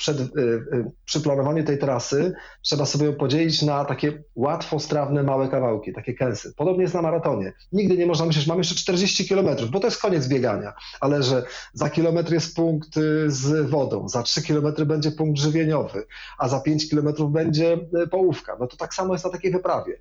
przed, 0.00 0.20
y, 0.20 0.22
y, 0.22 0.84
przy 1.04 1.20
planowaniu 1.20 1.64
tej 1.64 1.78
trasy 1.78 2.32
trzeba 2.62 2.86
sobie 2.86 3.06
ją 3.06 3.14
podzielić 3.14 3.62
na 3.62 3.84
takie 3.84 4.22
łatwo 4.34 4.78
strawne 4.78 5.22
małe 5.22 5.48
kawałki, 5.48 5.92
takie 5.92 6.14
kęsy. 6.14 6.52
Podobnie 6.56 6.82
jest 6.82 6.94
na 6.94 7.02
maratonie. 7.02 7.52
Nigdy 7.72 7.98
nie 7.98 8.06
można 8.06 8.26
myśleć, 8.26 8.44
że 8.44 8.48
mamy 8.48 8.60
jeszcze 8.60 8.74
40 8.74 9.28
kilometrów, 9.28 9.70
bo 9.70 9.80
to 9.80 9.86
jest 9.86 10.02
koniec 10.02 10.28
biegania, 10.28 10.72
ale 11.00 11.22
że 11.22 11.42
za 11.72 11.90
kilometr 11.90 12.32
jest 12.32 12.56
punkt 12.56 12.96
y, 12.96 13.30
z 13.30 13.70
wodą, 13.70 14.08
za 14.08 14.22
3 14.22 14.42
kilometry 14.42 14.86
będzie 14.86 15.10
punkt 15.10 15.40
żywieniowy, 15.40 16.06
a 16.38 16.48
za 16.48 16.60
5 16.60 16.90
kilometrów 16.90 17.32
będzie 17.32 17.78
połówka. 18.10 18.56
No 18.60 18.66
to 18.66 18.76
tak 18.76 18.94
samo 18.94 19.14
jest 19.14 19.24
na 19.24 19.30
takiej 19.30 19.52
wyprawie 19.52 20.00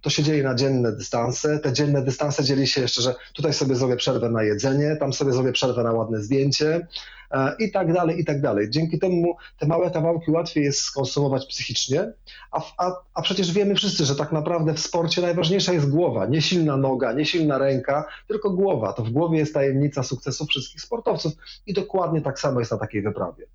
to 0.00 0.10
się 0.10 0.22
dzieje 0.22 0.42
na 0.42 0.54
dzienne 0.54 0.92
dystanse. 0.92 1.58
Te 1.58 1.72
dzienne 1.72 2.02
dystanse 2.02 2.44
dzieli 2.44 2.66
się 2.66 2.80
jeszcze, 2.80 3.02
że 3.02 3.14
tutaj 3.32 3.52
sobie 3.52 3.74
zrobię 3.74 3.96
przerwę 3.96 4.30
na 4.30 4.42
jedzenie, 4.42 4.96
tam 4.96 5.12
sobie 5.12 5.32
zrobię 5.32 5.52
przerwę 5.52 5.82
na 5.82 5.92
ładne 5.92 6.22
zdjęcie 6.22 6.86
e, 7.30 7.56
i 7.58 7.72
tak 7.72 7.92
dalej, 7.92 8.20
i 8.20 8.24
tak 8.24 8.40
dalej. 8.40 8.70
Dzięki 8.70 8.98
temu 8.98 9.36
te 9.58 9.66
małe 9.66 9.90
kawałki 9.90 10.30
łatwiej 10.30 10.64
jest 10.64 10.80
skonsumować 10.80 11.46
psychicznie, 11.46 12.12
a, 12.50 12.62
a, 12.78 12.92
a 13.14 13.22
przecież 13.22 13.52
wiemy 13.52 13.74
wszyscy, 13.74 14.04
że 14.04 14.16
tak 14.16 14.32
naprawdę 14.32 14.74
w 14.74 14.80
sporcie 14.80 15.22
najważniejsza 15.22 15.72
jest 15.72 15.90
głowa, 15.90 16.26
nie 16.26 16.42
silna 16.42 16.76
noga, 16.76 17.12
nie 17.12 17.24
silna 17.24 17.58
ręka, 17.58 18.04
tylko 18.28 18.50
głowa. 18.50 18.92
To 18.92 19.02
w 19.02 19.10
głowie 19.10 19.38
jest 19.38 19.54
tajemnica 19.54 20.02
sukcesu 20.02 20.46
wszystkich 20.46 20.80
sportowców 20.80 21.32
i 21.66 21.74
dokładnie 21.74 22.20
tak 22.20 22.40
samo 22.40 22.60
jest 22.60 22.72
na 22.72 22.78
takiej 22.78 23.02
wyprawie 23.02 23.46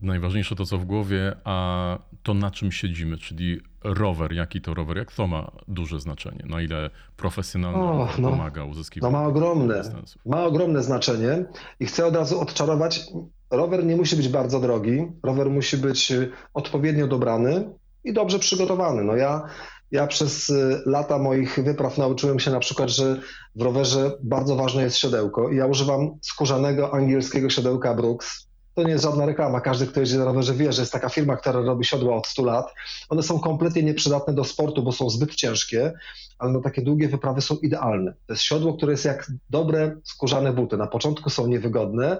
najważniejsze 0.00 0.56
to, 0.56 0.66
co 0.66 0.78
w 0.78 0.84
głowie, 0.84 1.36
a 1.44 1.98
to, 2.22 2.34
na 2.34 2.50
czym 2.50 2.72
siedzimy, 2.72 3.18
czyli 3.18 3.60
rower. 3.84 4.32
Jaki 4.32 4.60
to 4.60 4.74
rower? 4.74 4.96
Jak 4.96 5.12
to 5.12 5.26
ma 5.26 5.50
duże 5.68 6.00
znaczenie? 6.00 6.44
Na 6.46 6.62
ile 6.62 6.90
profesjonalnie 7.16 8.06
no, 8.18 8.30
pomaga 8.30 8.64
uzyskiwać? 8.64 9.12
No 9.12 9.18
ma 9.18 9.26
ogromne, 9.26 9.82
ma 10.26 10.44
ogromne 10.44 10.82
znaczenie 10.82 11.44
i 11.80 11.86
chcę 11.86 12.06
od 12.06 12.16
razu 12.16 12.40
odczarować. 12.40 13.06
Rower 13.50 13.84
nie 13.84 13.96
musi 13.96 14.16
być 14.16 14.28
bardzo 14.28 14.60
drogi. 14.60 15.06
Rower 15.22 15.50
musi 15.50 15.76
być 15.76 16.10
y, 16.10 16.30
odpowiednio 16.54 17.06
dobrany 17.06 17.70
i 18.04 18.12
dobrze 18.12 18.38
przygotowany. 18.38 19.04
No 19.04 19.16
ja, 19.16 19.48
ja 19.90 20.06
przez 20.06 20.50
y, 20.50 20.82
lata 20.86 21.18
moich 21.18 21.58
wypraw 21.64 21.98
nauczyłem 21.98 22.40
się 22.40 22.50
na 22.50 22.60
przykład, 22.60 22.90
że 22.90 23.20
w 23.54 23.62
rowerze 23.62 24.12
bardzo 24.22 24.56
ważne 24.56 24.82
jest 24.82 24.96
siodełko 24.96 25.50
i 25.50 25.56
ja 25.56 25.66
używam 25.66 26.18
skórzanego 26.22 26.94
angielskiego 26.94 27.50
siodełka 27.50 27.94
Brooks 27.94 28.47
to 28.78 28.82
nie 28.82 28.92
jest 28.92 29.04
żadna 29.04 29.26
reklama. 29.26 29.60
Każdy, 29.60 29.86
kto 29.86 30.00
jeździ 30.00 30.18
na 30.18 30.24
rowerze 30.24 30.54
wie, 30.54 30.72
że 30.72 30.82
jest 30.82 30.92
taka 30.92 31.08
firma, 31.08 31.36
która 31.36 31.60
robi 31.60 31.84
siodła 31.84 32.16
od 32.16 32.26
100 32.26 32.44
lat. 32.44 32.74
One 33.08 33.22
są 33.22 33.40
kompletnie 33.40 33.82
nieprzydatne 33.82 34.34
do 34.34 34.44
sportu, 34.44 34.82
bo 34.82 34.92
są 34.92 35.10
zbyt 35.10 35.34
ciężkie, 35.34 35.92
ale 36.38 36.52
na 36.52 36.60
takie 36.60 36.82
długie 36.82 37.08
wyprawy 37.08 37.40
są 37.40 37.56
idealne. 37.56 38.14
To 38.26 38.32
jest 38.32 38.42
siodło, 38.42 38.74
które 38.74 38.92
jest 38.92 39.04
jak 39.04 39.32
dobre 39.50 39.96
skórzane 40.04 40.52
buty. 40.52 40.76
Na 40.76 40.86
początku 40.86 41.30
są 41.30 41.46
niewygodne, 41.46 42.18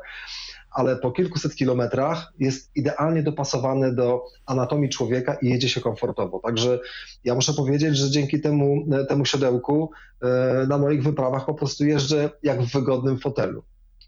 ale 0.70 0.96
po 0.96 1.10
kilkuset 1.10 1.54
kilometrach 1.54 2.32
jest 2.38 2.70
idealnie 2.76 3.22
dopasowane 3.22 3.94
do 3.94 4.24
anatomii 4.46 4.90
człowieka 4.90 5.34
i 5.34 5.48
jedzie 5.48 5.68
się 5.68 5.80
komfortowo. 5.80 6.40
Także 6.40 6.80
ja 7.24 7.34
muszę 7.34 7.52
powiedzieć, 7.52 7.96
że 7.96 8.10
dzięki 8.10 8.40
temu, 8.40 8.86
temu 9.08 9.24
siodełku 9.24 9.90
e, 10.22 10.66
na 10.68 10.78
moich 10.78 11.02
wyprawach 11.02 11.46
po 11.46 11.54
prostu 11.54 11.84
jeżdżę 11.84 12.30
jak 12.42 12.62
w 12.62 12.72
wygodnym 12.72 13.18
fotelu. 13.18 13.62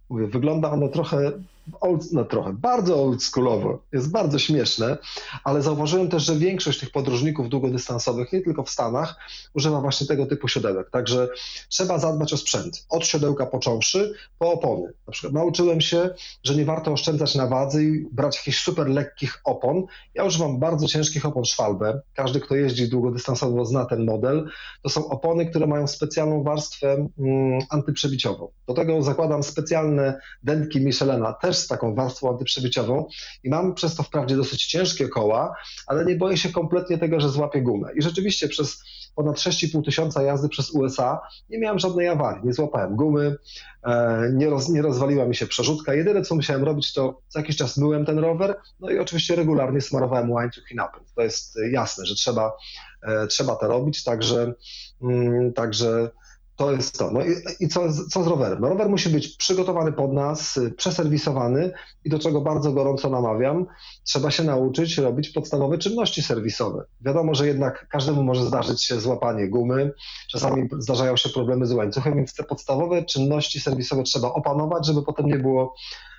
Mówię, 0.08 0.26
wygląda 0.26 0.70
ono 0.70 0.88
trochę 0.88 1.32
old, 1.80 2.12
no 2.12 2.24
trochę, 2.24 2.52
bardzo 2.52 3.04
oldschoolowo, 3.04 3.82
jest 3.92 4.10
bardzo 4.10 4.38
śmieszne, 4.38 4.98
ale 5.44 5.62
zauważyłem 5.62 6.08
też, 6.08 6.22
że 6.22 6.36
większość 6.36 6.80
tych 6.80 6.90
podróżników 6.90 7.48
długodystansowych, 7.48 8.32
nie 8.32 8.40
tylko 8.40 8.62
w 8.62 8.70
Stanach, 8.70 9.16
używa 9.54 9.80
właśnie 9.80 10.06
tego 10.06 10.26
typu 10.26 10.48
siodełek. 10.48 10.90
Także 10.90 11.28
trzeba 11.68 11.98
zadbać 11.98 12.32
o 12.32 12.36
sprzęt. 12.36 12.86
Od 12.88 13.06
siodełka 13.06 13.46
począwszy, 13.46 14.14
po 14.38 14.52
opony. 14.52 14.92
Na 15.06 15.12
przykład 15.12 15.32
nauczyłem 15.32 15.80
się, 15.80 16.10
że 16.44 16.54
nie 16.54 16.64
warto 16.64 16.92
oszczędzać 16.92 17.34
na 17.34 17.46
wadze 17.46 17.82
i 17.82 18.08
brać 18.12 18.36
jakichś 18.36 18.62
super 18.62 18.88
lekkich 18.88 19.40
opon. 19.44 19.84
Ja 20.14 20.24
używam 20.24 20.58
bardzo 20.58 20.86
ciężkich 20.86 21.26
opon 21.26 21.44
Schwalbe. 21.44 22.00
Każdy, 22.14 22.40
kto 22.40 22.54
jeździ 22.54 22.88
długodystansowo 22.88 23.64
zna 23.64 23.84
ten 23.84 24.04
model. 24.04 24.50
To 24.82 24.88
są 24.88 25.08
opony, 25.08 25.46
które 25.46 25.66
mają 25.66 25.86
specjalną 25.86 26.42
warstwę 26.42 27.08
mm, 27.18 27.60
antyprzebiciową. 27.70 28.48
Do 28.66 28.74
tego 28.74 29.02
zakładam 29.02 29.42
specjalne 29.42 30.20
dętki 30.42 30.80
Michelena, 30.80 31.32
też 31.32 31.56
z 31.60 31.66
taką 31.66 31.94
warstwą 31.94 32.30
antyprzebyciową 32.30 33.06
i 33.44 33.50
mam 33.50 33.74
przez 33.74 33.94
to 33.94 34.02
wprawdzie 34.02 34.36
dosyć 34.36 34.66
ciężkie 34.66 35.08
koła, 35.08 35.54
ale 35.86 36.04
nie 36.04 36.16
boję 36.16 36.36
się 36.36 36.48
kompletnie 36.48 36.98
tego, 36.98 37.20
że 37.20 37.28
złapię 37.28 37.62
gumę. 37.62 37.88
I 37.94 38.02
rzeczywiście 38.02 38.48
przez 38.48 38.82
ponad 39.14 39.36
6,5 39.36 39.84
tysiąca 39.84 40.22
jazdy 40.22 40.48
przez 40.48 40.70
USA 40.70 41.20
nie 41.48 41.58
miałem 41.58 41.78
żadnej 41.78 42.08
awarii, 42.08 42.44
nie 42.44 42.52
złapałem 42.52 42.96
gumy, 42.96 43.36
e, 43.82 44.30
nie, 44.32 44.50
roz, 44.50 44.68
nie 44.68 44.82
rozwaliła 44.82 45.24
mi 45.24 45.36
się 45.36 45.46
przerzutka. 45.46 45.94
Jedyne 45.94 46.22
co 46.22 46.34
musiałem 46.34 46.64
robić 46.64 46.92
to 46.92 47.20
co 47.28 47.38
jakiś 47.38 47.56
czas 47.56 47.76
myłem 47.76 48.04
ten 48.04 48.18
rower, 48.18 48.56
no 48.80 48.90
i 48.90 48.98
oczywiście 48.98 49.36
regularnie 49.36 49.80
smarowałem 49.80 50.30
łańcuch 50.30 50.64
i 50.70 50.74
napęd. 50.74 51.14
To 51.14 51.22
jest 51.22 51.58
jasne, 51.70 52.06
że 52.06 52.14
trzeba, 52.14 52.52
e, 53.02 53.26
trzeba 53.26 53.56
to 53.56 53.68
robić, 53.68 54.04
także, 54.04 54.54
mm, 55.02 55.52
także 55.52 56.10
to 56.60 56.72
jest 56.72 56.98
to. 56.98 57.10
No 57.10 57.20
i, 57.24 57.34
i 57.60 57.68
co, 57.68 57.80
co, 58.10 58.24
z 58.24 58.26
rowerem? 58.26 58.60
No 58.60 58.68
rower 58.68 58.88
musi 58.88 59.08
być 59.08 59.36
przygotowany 59.36 59.92
pod 59.92 60.12
nas, 60.12 60.60
przeserwisowany 60.76 61.72
i 62.04 62.10
do 62.10 62.18
czego 62.18 62.40
bardzo 62.40 62.72
gorąco 62.72 63.10
namawiam, 63.10 63.66
trzeba 64.04 64.30
się 64.30 64.44
nauczyć 64.44 64.98
robić 64.98 65.30
podstawowe 65.30 65.78
czynności 65.78 66.22
serwisowe. 66.22 66.84
Wiadomo, 67.00 67.34
że 67.34 67.46
jednak 67.46 67.88
każdemu 67.88 68.22
może 68.22 68.44
zdarzyć 68.44 68.84
się 68.84 69.00
złapanie 69.00 69.48
gumy, 69.48 69.92
czasami 70.30 70.68
zdarzają 70.78 71.16
się 71.16 71.28
problemy 71.28 71.66
z 71.66 71.72
łańcuchem, 71.72 72.14
więc 72.16 72.34
te 72.34 72.44
podstawowe 72.44 73.04
czynności 73.04 73.60
serwisowe 73.60 74.02
trzeba 74.02 74.28
opanować, 74.28 74.86
żeby 74.86 75.02
potem 75.02 75.26
nie 75.26 75.38
było 75.38 75.74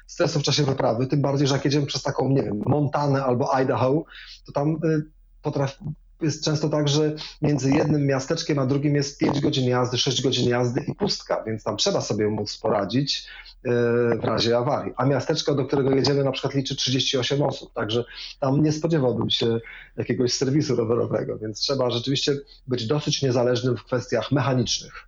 stresu 0.07 0.39
w 0.39 0.43
czasie 0.43 0.63
wyprawy, 0.63 1.07
tym 1.07 1.21
bardziej, 1.21 1.48
że 1.48 1.55
jak 1.55 1.65
jedziemy 1.65 1.86
przez 1.86 2.03
taką, 2.03 2.29
nie 2.29 2.43
wiem, 2.43 2.62
Montanę 2.65 3.24
albo 3.24 3.55
Idaho, 3.55 4.03
to 4.45 4.51
tam 4.51 4.69
y, 4.69 5.01
potrafi, 5.41 5.86
jest 6.21 6.45
często 6.45 6.69
tak, 6.69 6.87
że 6.87 7.15
między 7.41 7.71
jednym 7.71 8.05
miasteczkiem 8.05 8.59
a 8.59 8.65
drugim 8.65 8.95
jest 8.95 9.19
5 9.19 9.39
godzin 9.39 9.69
jazdy, 9.69 9.97
6 9.97 10.21
godzin 10.21 10.49
jazdy 10.49 10.85
i 10.87 10.95
pustka, 10.95 11.43
więc 11.43 11.63
tam 11.63 11.77
trzeba 11.77 12.01
sobie 12.01 12.27
móc 12.27 12.57
poradzić 12.57 13.27
e, 13.63 13.69
w 14.17 14.23
razie 14.23 14.57
awarii. 14.57 14.93
A 14.97 15.05
miasteczko, 15.05 15.55
do 15.55 15.65
którego 15.65 15.95
jedziemy, 15.95 16.23
na 16.23 16.31
przykład 16.31 16.53
liczy 16.53 16.75
38 16.75 17.43
osób, 17.43 17.73
także 17.73 18.03
tam 18.39 18.63
nie 18.63 18.71
spodziewałbym 18.71 19.29
się 19.29 19.59
jakiegoś 19.97 20.33
serwisu 20.33 20.75
rowerowego, 20.75 21.37
więc 21.37 21.59
trzeba 21.59 21.89
rzeczywiście 21.89 22.35
być 22.67 22.87
dosyć 22.87 23.21
niezależnym 23.21 23.77
w 23.77 23.83
kwestiach 23.83 24.31
mechanicznych. 24.31 25.07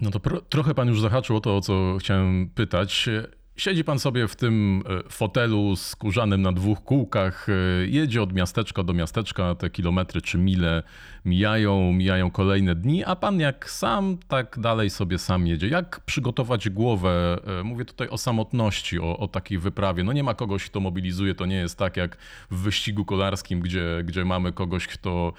No 0.00 0.10
to 0.10 0.20
pro, 0.20 0.40
trochę 0.40 0.74
pan 0.74 0.88
już 0.88 1.00
zahaczył 1.00 1.36
o 1.36 1.40
to, 1.40 1.56
o 1.56 1.60
co 1.60 1.96
chciałem 2.00 2.50
pytać. 2.54 3.08
Siedzi 3.56 3.84
pan 3.84 3.98
sobie 3.98 4.28
w 4.28 4.36
tym 4.36 4.82
e, 5.06 5.10
fotelu 5.10 5.76
skórzanym 5.76 6.42
na 6.42 6.52
dwóch 6.52 6.84
kółkach, 6.84 7.46
e, 7.48 7.52
jedzie 7.86 8.22
od 8.22 8.32
miasteczka 8.32 8.82
do 8.82 8.92
miasteczka, 8.92 9.54
te 9.54 9.70
kilometry 9.70 10.22
czy 10.22 10.38
mile 10.38 10.82
mijają, 11.24 11.92
mijają 11.92 12.30
kolejne 12.30 12.74
dni, 12.74 13.04
a 13.04 13.16
pan 13.16 13.40
jak 13.40 13.70
sam, 13.70 14.18
tak 14.28 14.58
dalej 14.58 14.90
sobie 14.90 15.18
sam 15.18 15.46
jedzie. 15.46 15.68
Jak 15.68 16.00
przygotować 16.00 16.70
głowę? 16.70 17.38
E, 17.60 17.62
mówię 17.62 17.84
tutaj 17.84 18.08
o 18.08 18.18
samotności, 18.18 19.00
o, 19.00 19.18
o 19.18 19.28
takiej 19.28 19.58
wyprawie. 19.58 20.04
No 20.04 20.12
nie 20.12 20.24
ma 20.24 20.34
kogoś, 20.34 20.64
kto 20.64 20.80
mobilizuje, 20.80 21.34
to 21.34 21.46
nie 21.46 21.56
jest 21.56 21.78
tak 21.78 21.96
jak 21.96 22.16
w 22.50 22.56
wyścigu 22.56 23.04
kolarskim, 23.04 23.60
gdzie, 23.60 24.02
gdzie 24.04 24.24
mamy 24.24 24.52
kogoś, 24.52 24.86
kto 24.86 25.32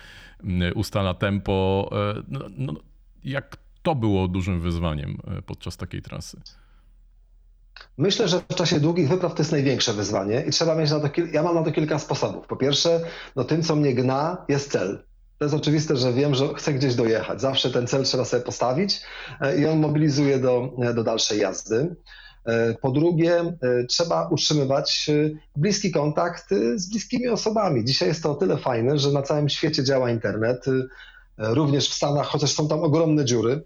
ustala 0.75 1.13
tempo. 1.13 1.89
No, 2.27 2.39
no, 2.58 2.74
jak 3.24 3.58
to 3.82 3.96
było 3.96 4.27
dużym 4.27 4.60
wyzwaniem 4.60 5.17
podczas 5.46 5.77
takiej 5.77 6.01
trasy? 6.01 6.41
Myślę, 7.98 8.28
że 8.28 8.40
w 8.40 8.56
czasie 8.56 8.80
długich 8.80 9.10
wypraw 9.10 9.34
to 9.34 9.42
jest 9.42 9.52
największe 9.52 9.94
wyzwanie 9.94 10.44
i 10.48 10.52
trzeba 10.52 10.75
mieć 10.75 10.92
na 10.92 11.00
to, 11.00 11.10
ja 11.32 11.44
mam 11.44 11.56
na 11.56 11.63
to 11.63 11.72
kilka 11.72 12.00
sposobów. 12.00 12.48
Po 12.48 12.56
pierwsze, 12.56 13.02
no 13.36 13.44
tym, 13.44 13.63
co 13.63 13.75
mnie 13.75 13.94
gna, 13.94 14.46
jest 14.50 14.72
cel. 14.72 15.04
To 15.38 15.46
jest 15.46 15.56
oczywiste, 15.56 15.98
że 15.98 16.13
wiem, 16.13 16.36
że 16.36 16.54
chcę 16.54 16.74
gdzieś 16.74 16.96
dojechać. 16.96 17.42
Zawsze 17.42 17.72
ten 17.72 17.88
cel 17.88 18.04
trzeba 18.04 18.25
sobie 18.25 18.44
postawić 18.44 19.02
e, 19.42 19.60
i 19.60 19.66
on 19.66 19.80
mobilizuje 19.80 20.40
do, 20.40 20.70
e, 20.82 20.94
do 20.94 21.04
dalszej 21.04 21.40
jazdy. 21.40 21.96
E, 22.46 22.74
po 22.74 22.92
drugie, 22.92 23.58
trzeba 23.90 24.28
utrzymywać 24.28 25.10
bliski 25.56 25.92
kontakt 25.92 26.46
z 26.75 26.90
bliskimi 26.90 27.28
osobami. 27.28 27.86
Dzisiaj 27.86 28.08
jest 28.08 28.24
to 28.24 28.32
o 28.32 28.36
tyle 28.36 28.58
fajne, 28.58 29.00
że 29.00 29.12
na 29.12 29.22
całym 29.22 29.50
świecie 29.50 29.84
działa 29.84 30.12
internet, 30.12 30.66
również 31.38 31.90
w 31.90 31.94
Stanach, 31.94 32.28
chociaż 32.28 32.54
są 32.54 32.68
tam 32.68 32.84
ogromne 32.84 33.25
dziury. 33.25 33.63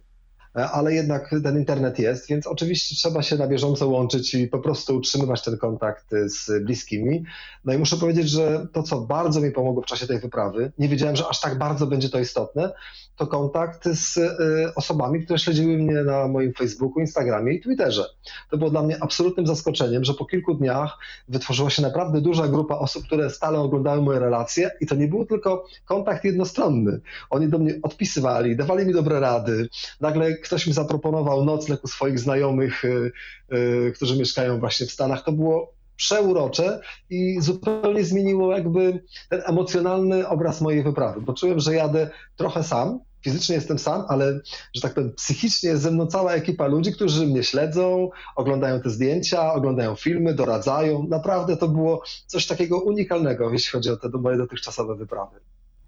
E, 0.57 0.69
ale 0.69 0.93
jednak 0.93 1.29
ten 1.43 1.57
internet 1.57 1.99
jest, 1.99 2.29
więc 2.29 2.47
oczywiście 2.47 2.95
trzeba 2.95 3.21
się 3.21 3.35
na 3.35 3.47
bieżąco 3.47 3.87
łączyć 3.87 4.33
i 4.33 4.47
po 4.47 4.59
prostu 4.59 4.95
utrzymywać 4.95 5.43
ten 5.43 5.57
kontakt 5.57 6.05
z 6.25 6.63
bliskimi. 6.63 7.23
No 7.65 7.73
i 7.73 7.77
muszę 7.77 7.97
powiedzieć, 7.97 8.29
że 8.29 8.67
to, 8.73 8.83
co 8.83 9.01
bardzo 9.01 9.41
mi 9.41 9.51
pomogło 9.51 9.83
w 9.83 9.85
czasie 9.85 10.07
tej 10.07 10.19
wyprawy, 10.19 10.71
nie 10.77 10.87
wiedziałem, 10.87 11.15
że 11.15 11.27
aż 11.27 11.41
tak 11.41 11.57
bardzo 11.57 11.87
będzie 11.87 12.09
to 12.09 12.19
istotne, 12.19 12.71
to 13.17 13.27
kontakt 13.27 13.89
z 13.89 14.17
e, 14.17 14.75
osobami, 14.75 15.23
które 15.23 15.39
śledziły 15.39 15.77
mnie 15.77 16.03
na 16.03 16.27
moim 16.27 16.53
Facebooku, 16.53 16.99
Instagramie 16.99 17.53
i 17.53 17.61
Twitterze. 17.61 18.05
To 18.49 18.57
było 18.57 18.69
dla 18.69 18.83
mnie 18.83 18.97
absolutnym 19.01 19.47
zaskoczeniem, 19.47 20.03
że 20.03 20.13
po 20.13 20.25
kilku 20.25 20.53
dniach 20.53 20.97
wytworzyła 21.29 21.69
się 21.69 21.81
naprawdę 21.81 22.21
duża 22.21 22.47
grupa 22.47 22.75
osób, 22.75 23.03
które 23.03 23.29
stale 23.29 23.59
oglądały 23.59 24.01
moje 24.01 24.19
relacje 24.19 24.71
i 24.81 24.87
to 24.87 24.95
nie 24.95 25.07
był 25.07 25.25
tylko 25.25 25.65
kontakt 25.85 26.23
jednostronny. 26.23 26.99
Oni 27.29 27.47
do 27.47 27.59
mnie 27.59 27.73
odpisywali, 27.83 28.55
dawali 28.55 28.85
mi 28.85 28.93
dobre 28.93 29.19
rady. 29.19 29.69
Nagle 30.01 30.29
ktoś 30.47 30.67
mi 30.67 30.73
zaproponował 30.73 31.45
nocleg 31.45 31.83
u 31.83 31.87
swoich 31.87 32.19
znajomych, 32.19 32.85
y, 32.85 33.11
y, 33.53 33.91
którzy 33.95 34.17
mieszkają 34.17 34.59
właśnie 34.59 34.87
w 34.87 34.91
Stanach. 34.91 35.23
To 35.23 35.31
było 35.31 35.73
przeurocze 35.95 36.81
i 37.09 37.41
zupełnie 37.41 38.03
zmieniło 38.03 38.51
jakby 38.51 39.03
ten 39.29 39.41
emocjonalny 39.45 40.27
obraz 40.27 40.61
mojej 40.61 40.83
wyprawy. 40.83 41.21
Poczułem, 41.21 41.59
że 41.59 41.75
jadę 41.75 42.09
trochę 42.35 42.63
sam, 42.63 42.99
fizycznie 43.23 43.55
jestem 43.55 43.79
sam, 43.79 44.03
ale 44.07 44.39
że 44.75 44.81
tak 44.81 44.93
powiem, 44.93 45.13
psychicznie 45.13 45.69
jest 45.69 45.83
ze 45.83 45.91
mną 45.91 46.07
cała 46.07 46.33
ekipa 46.33 46.67
ludzi, 46.67 46.93
którzy 46.93 47.27
mnie 47.27 47.43
śledzą, 47.43 48.09
oglądają 48.35 48.81
te 48.81 48.89
zdjęcia, 48.89 49.53
oglądają 49.53 49.95
filmy, 49.95 50.33
doradzają. 50.33 51.07
Naprawdę 51.07 51.57
to 51.57 51.67
było 51.67 52.03
coś 52.25 52.47
takiego 52.47 52.79
unikalnego, 52.79 53.51
jeśli 53.51 53.71
chodzi 53.71 53.89
o 53.89 53.97
te 53.97 54.09
moje 54.09 54.37
dotychczasowe 54.37 54.95
wyprawy. 54.95 55.39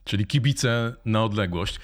Czyli 0.04 0.28
kibice 0.28 0.94
na 1.06 1.24
odległość. 1.24 1.80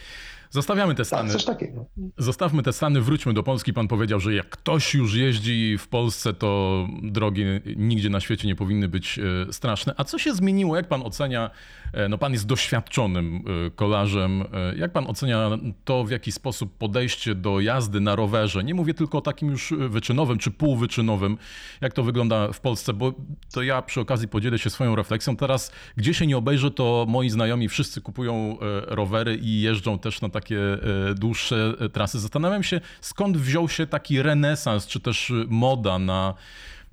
Zostawiamy 0.50 0.94
te 0.94 0.98
tak, 0.98 1.08
Stany. 1.08 1.30
Tak, 1.30 1.32
coś 1.32 1.46
takiego. 1.46 1.86
Zostawmy 2.18 2.64
te 2.64 2.74
Stany, 2.74 3.02
wróćmy 3.02 3.34
do 3.34 3.44
Polski. 3.44 3.74
Pan 3.74 3.88
powiedział, 3.88 4.20
że 4.20 4.34
jak 4.34 4.50
ktoś 4.50 4.94
już 4.94 5.16
jeździ 5.16 5.78
w 5.78 5.88
Polsce, 5.88 6.34
to 6.34 6.88
drogi 7.04 7.46
nigdzie 7.76 8.10
na 8.10 8.20
świecie 8.20 8.48
nie 8.48 8.56
powinny 8.56 8.88
być 8.88 9.20
e, 9.20 9.54
straszne. 9.54 9.94
A 9.98 10.04
co 10.04 10.20
się 10.20 10.34
zmieniło? 10.34 10.76
Jak 10.76 10.88
pan 10.88 11.02
ocenia, 11.02 11.50
e, 11.94 12.10
no 12.10 12.18
pan 12.18 12.34
jest 12.34 12.46
doświadczonym 12.46 13.44
e, 13.68 13.72
kolarzem, 13.72 14.44
jak 14.76 14.92
pan 14.92 15.08
ocenia 15.08 15.50
to, 15.86 16.04
w 16.04 16.12
jaki 16.12 16.32
sposób 16.32 16.78
podejście 16.78 17.36
do 17.36 17.60
jazdy 17.60 18.00
na 18.00 18.16
rowerze, 18.16 18.64
nie 18.64 18.74
mówię 18.74 18.94
tylko 18.94 19.18
o 19.18 19.22
takim 19.22 19.50
już 19.50 19.74
wyczynowym 19.90 20.38
czy 20.38 20.52
półwyczynowym, 20.52 21.38
jak 21.82 21.94
to 21.94 22.04
wygląda 22.04 22.52
w 22.52 22.60
Polsce, 22.60 22.94
bo 22.94 23.14
to 23.54 23.64
ja 23.64 23.82
przy 23.82 24.02
okazji 24.02 24.28
podzielę 24.28 24.60
się 24.60 24.70
swoją 24.70 24.96
refleksją. 24.96 25.38
Teraz, 25.38 25.72
gdzie 25.98 26.14
się 26.14 26.28
nie 26.28 26.38
obejrzę, 26.38 26.72
to 26.72 27.06
moi 27.10 27.30
znajomi 27.30 27.70
wszyscy 27.70 28.02
kupują 28.02 28.58
rowery 28.88 29.36
i 29.36 29.62
jeżdżą 29.62 30.00
też 30.00 30.22
na 30.22 30.30
takie 30.36 30.60
e, 30.60 31.16
dłuższe 31.16 31.74
e, 31.80 31.90
trasy. 31.90 32.20
Zastanawiam 32.20 32.64
się, 32.64 32.82
skąd 33.02 33.38
wziął 33.38 33.70
się 33.70 33.88
taki 33.88 34.22
renesans, 34.22 34.88
czy 34.88 35.00
też 35.00 35.34
moda 35.48 36.00
na, 36.00 36.34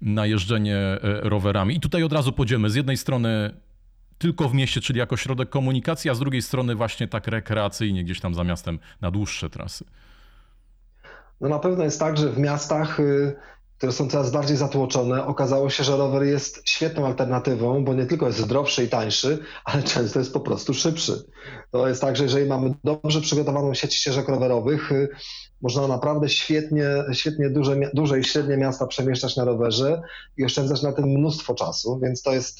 na 0.03 0.27
jeżdżenie 0.27 0.77
e, 0.77 0.99
rowerami. 1.23 1.77
I 1.77 1.81
tutaj 1.81 2.03
od 2.03 2.13
razu 2.13 2.33
podziemy. 2.33 2.71
Z 2.71 2.75
jednej 2.75 2.97
strony 2.97 3.55
tylko 4.19 4.49
w 4.49 4.55
mieście, 4.55 4.81
czyli 4.81 4.99
jako 4.99 5.17
środek 5.17 5.51
komunikacji, 5.51 6.11
a 6.11 6.15
z 6.15 6.19
drugiej 6.19 6.43
strony 6.43 6.75
właśnie 6.75 7.09
tak 7.09 7.27
rekreacyjnie, 7.27 8.05
gdzieś 8.05 8.21
tam 8.21 8.35
za 8.35 8.45
miastem 8.45 8.79
na 9.01 9.11
dłuższe 9.11 9.51
trasy. 9.51 9.85
No 11.41 11.49
na 11.49 11.59
pewno 11.59 11.85
jest 11.85 12.01
tak, 12.01 12.19
że 12.19 12.31
w 12.31 12.39
miastach 12.39 13.01
y, 13.01 13.35
które 13.83 13.93
są 13.93 14.09
coraz 14.09 14.31
bardziej 14.31 14.57
zatłoczone, 14.57 15.27
okazało 15.27 15.71
się, 15.71 15.85
że 15.85 15.97
rower 15.97 16.23
jest 16.23 16.63
świetną 16.69 17.07
alternatywą, 17.07 17.85
bo 17.85 17.95
nie 17.95 18.07
tylko 18.07 18.27
jest 18.27 18.39
zdrowszy 18.39 18.85
i 18.85 18.89
tańszy, 18.89 19.39
ale 19.65 19.83
często 19.93 20.19
jest 20.19 20.33
po 20.33 20.41
prostu 20.41 20.75
szybszy. 20.75 21.25
To 21.71 21.89
jest 21.89 22.01
tak, 22.01 22.17
że 22.17 22.25
jeżeli 22.25 22.47
mamy 22.47 22.75
dobrze 22.85 23.21
przygotowaną 23.21 23.75
sieć 23.75 23.95
ścieżek 23.95 24.29
rowerowych, 24.29 24.93
y, 24.93 25.09
można 25.63 25.89
naprawdę 25.89 26.29
świetnie, 26.29 26.87
świetnie 27.13 27.51
duże, 27.51 27.77
duże 27.95 28.21
i 28.21 28.25
średnie 28.25 28.57
miasta 28.57 28.87
przemieszczać 28.87 29.37
na 29.37 29.45
rowerze 29.45 30.03
i 30.37 30.45
oszczędzać 30.45 30.83
na 30.83 30.93
tym 30.93 31.05
mnóstwo 31.05 31.55
czasu, 31.55 32.01
więc 32.03 32.23
to 32.23 32.33
jest, 32.33 32.59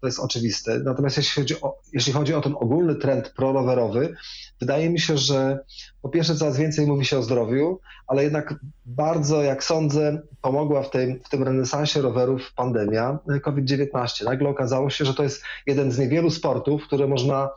to 0.00 0.06
jest 0.06 0.20
oczywiste. 0.20 0.78
Natomiast 0.78 1.16
jeśli 1.16 1.42
chodzi 1.42 1.60
o, 1.60 1.78
jeśli 1.92 2.12
chodzi 2.12 2.34
o 2.34 2.40
ten 2.40 2.54
ogólny 2.54 2.94
trend 2.94 3.32
prorowerowy, 3.36 4.14
wydaje 4.60 4.90
mi 4.90 5.00
się, 5.00 5.18
że 5.18 5.58
po 6.02 6.08
pierwsze 6.08 6.34
coraz 6.34 6.56
więcej 6.56 6.86
mówi 6.86 7.04
się 7.04 7.18
o 7.18 7.22
zdrowiu, 7.22 7.80
ale 8.06 8.24
jednak 8.24 8.54
bardzo, 8.86 9.42
jak 9.42 9.64
sądzę, 9.64 10.22
pomogła 10.40 10.82
w 10.82 10.90
tym, 10.90 11.20
w 11.24 11.28
tym 11.28 11.42
renesansie 11.42 12.02
rowerów 12.02 12.52
pandemia 12.56 13.18
COVID-19. 13.42 14.24
Nagle 14.24 14.48
okazało 14.48 14.90
się, 14.90 15.04
że 15.04 15.14
to 15.14 15.22
jest 15.22 15.42
jeden 15.66 15.92
z 15.92 15.98
niewielu 15.98 16.30
sportów, 16.30 16.82
które 16.86 17.06
można 17.06 17.50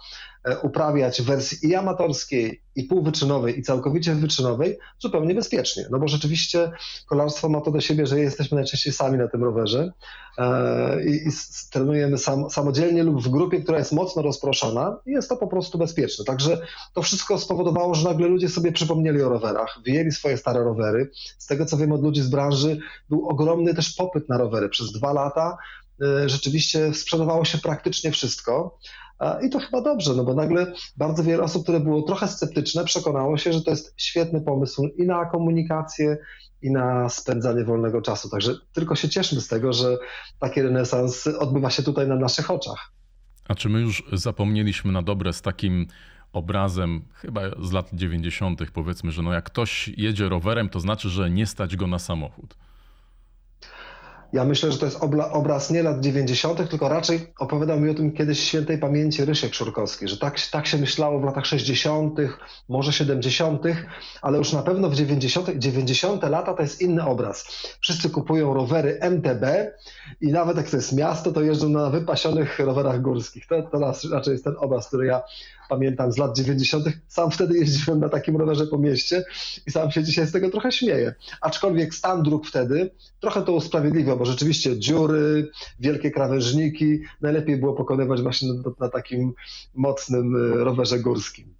E, 0.44 0.60
uprawiać 0.60 1.22
w 1.22 1.26
wersji 1.26 1.70
i 1.70 1.76
amatorskiej, 1.76 2.62
i 2.76 2.84
półwyczynowej, 2.84 3.60
i 3.60 3.64
całkowicie 3.64 4.16
wyczynowej 4.16 4.80
zupełnie 5.00 5.36
bezpiecznie. 5.36 5.86
No 5.92 6.00
bo 6.00 6.08
rzeczywiście 6.08 6.72
kolarstwo 7.06 7.50
ma 7.50 7.62
to 7.62 7.72
do 7.72 7.82
siebie, 7.82 8.06
że 8.08 8.20
jesteśmy 8.20 8.56
najczęściej 8.56 8.94
sami 8.94 9.18
na 9.18 9.28
tym 9.28 9.44
rowerze 9.44 9.92
e, 10.38 11.06
i, 11.06 11.28
i 11.28 11.32
trenujemy 11.72 12.18
sam, 12.18 12.50
samodzielnie 12.50 13.04
lub 13.04 13.24
w 13.24 13.30
grupie, 13.30 13.62
która 13.62 13.78
jest 13.78 13.92
mocno 13.92 14.22
rozproszona 14.22 14.98
i 15.06 15.12
jest 15.12 15.30
to 15.30 15.38
po 15.38 15.48
prostu 15.48 15.78
bezpieczne. 15.78 16.26
Także 16.26 16.62
to 16.94 17.02
wszystko 17.02 17.38
spowodowało, 17.38 17.96
że 17.96 18.10
nagle 18.10 18.28
ludzie 18.34 18.50
sobie 18.50 18.72
przypomnieli 18.72 19.22
o 19.22 19.30
rowerach, 19.30 19.80
wyjęli 19.86 20.12
swoje 20.12 20.38
stare 20.38 20.64
rowery. 20.64 21.12
Z 21.38 21.48
tego 21.48 21.66
co 21.66 21.78
wiem 21.78 21.92
od 21.92 22.02
ludzi 22.02 22.22
z 22.22 22.30
branży, 22.30 22.80
był 23.10 23.30
ogromny 23.30 23.74
też 23.74 23.96
popyt 23.96 24.30
na 24.30 24.38
rowery. 24.38 24.70
Przez 24.70 24.92
dwa 24.92 25.14
lata 25.14 25.58
e, 26.02 26.30
rzeczywiście 26.30 26.94
sprzedawało 26.94 27.46
się 27.46 27.58
praktycznie 27.58 28.12
wszystko. 28.12 28.78
I 29.46 29.50
to 29.50 29.60
chyba 29.60 29.82
dobrze, 29.82 30.14
no 30.14 30.24
bo 30.24 30.34
nagle 30.34 30.74
bardzo 30.98 31.24
wiele 31.24 31.44
osób, 31.44 31.64
które 31.64 31.80
było 31.80 32.02
trochę 32.02 32.28
sceptyczne, 32.28 32.86
przekonało 32.86 33.38
się, 33.38 33.54
że 33.54 33.62
to 33.62 33.72
jest 33.72 33.94
świetny 33.98 34.42
pomysł 34.42 34.88
i 34.98 35.04
na 35.04 35.26
komunikację, 35.26 36.18
i 36.64 36.72
na 36.72 37.10
spędzanie 37.10 37.64
wolnego 37.64 38.02
czasu. 38.02 38.30
Także 38.30 38.56
tylko 38.74 38.96
się 38.96 39.10
cieszmy 39.10 39.42
z 39.42 39.48
tego, 39.48 39.74
że 39.74 39.98
taki 40.40 40.62
renesans 40.62 41.28
odbywa 41.28 41.70
się 41.70 41.84
tutaj 41.84 42.08
na 42.08 42.16
naszych 42.16 42.52
oczach. 42.52 42.92
A 43.48 43.56
czy 43.56 43.70
my 43.70 43.82
już 43.82 44.04
zapomnieliśmy 44.14 44.92
na 44.92 45.02
dobre 45.02 45.34
z 45.34 45.42
takim 45.42 45.88
obrazem, 46.34 47.02
chyba 47.14 47.42
z 47.62 47.72
lat 47.72 47.90
90., 47.94 48.72
powiedzmy, 48.74 49.12
że 49.12 49.22
no 49.22 49.34
jak 49.34 49.46
ktoś 49.46 49.88
jedzie 49.98 50.30
rowerem, 50.30 50.70
to 50.70 50.80
znaczy, 50.80 51.10
że 51.10 51.30
nie 51.30 51.46
stać 51.46 51.76
go 51.76 51.88
na 51.88 52.00
samochód? 52.00 52.56
Ja 54.34 54.46
myślę, 54.46 54.72
że 54.72 54.78
to 54.78 54.86
jest 54.86 54.98
obraz 55.32 55.72
nie 55.72 55.84
lat 55.84 56.00
90., 56.00 56.70
tylko 56.70 56.90
raczej 56.90 57.34
opowiadał 57.40 57.80
mi 57.80 57.90
o 57.90 57.94
tym 57.94 58.12
kiedyś 58.12 58.40
świętej 58.40 58.78
pamięci 58.78 59.26
Rysiek 59.26 59.54
Szurkowski, 59.54 60.08
że 60.08 60.18
tak, 60.18 60.42
tak 60.52 60.68
się 60.68 60.78
myślało 60.78 61.20
w 61.20 61.24
latach 61.24 61.46
60., 61.46 62.20
może 62.70 62.94
70., 62.94 63.62
ale 64.22 64.38
już 64.38 64.54
na 64.54 64.62
pewno 64.62 64.90
w 64.90 64.96
90., 64.96 65.50
90. 65.58 66.24
lata 66.24 66.54
to 66.54 66.62
jest 66.62 66.82
inny 66.82 67.06
obraz. 67.06 67.46
Wszyscy 67.80 68.10
kupują 68.10 68.54
rowery 68.54 69.00
MTB 69.02 69.46
i 70.22 70.32
nawet 70.32 70.58
jak 70.58 70.70
to 70.70 70.76
jest 70.76 70.94
miasto, 70.94 71.32
to 71.32 71.42
jeżdżą 71.42 71.70
na 71.70 71.90
wypasionych 71.90 72.60
rowerach 72.60 73.02
górskich. 73.02 73.48
To, 73.48 73.62
to 73.62 73.80
raczej 74.12 74.32
jest 74.32 74.44
ten 74.44 74.56
obraz, 74.60 74.88
który 74.88 75.06
ja 75.06 75.22
pamiętam 75.74 76.12
z 76.12 76.18
lat 76.18 76.38
90. 76.38 76.86
Sam 77.08 77.32
wtedy 77.32 77.58
jeździłem 77.58 78.00
na 78.00 78.10
takim 78.10 78.38
rowerze 78.38 78.68
po 78.68 78.78
mieście 78.78 79.24
i 79.68 79.72
sam 79.72 79.92
się 79.92 80.04
dzisiaj 80.04 80.28
z 80.28 80.32
tego 80.32 80.50
trochę 80.50 80.72
śmieję. 80.72 81.14
Aczkolwiek 81.42 81.96
stan 81.96 82.24
dróg 82.24 82.48
wtedy 82.48 82.92
trochę 83.20 83.42
to 83.42 83.54
usprawiedliwiał, 83.54 84.18
bo 84.18 84.26
rzeczywiście 84.26 84.80
dziury, 84.80 85.52
wielkie 85.80 86.12
krawężniki, 86.12 87.00
najlepiej 87.22 87.58
było 87.58 87.74
pokonywać 87.74 88.22
właśnie 88.22 88.54
na, 88.54 88.62
na 88.80 88.90
takim 88.90 89.34
mocnym 89.76 90.36
y, 90.36 90.64
rowerze 90.64 91.00
górskim. 91.00 91.54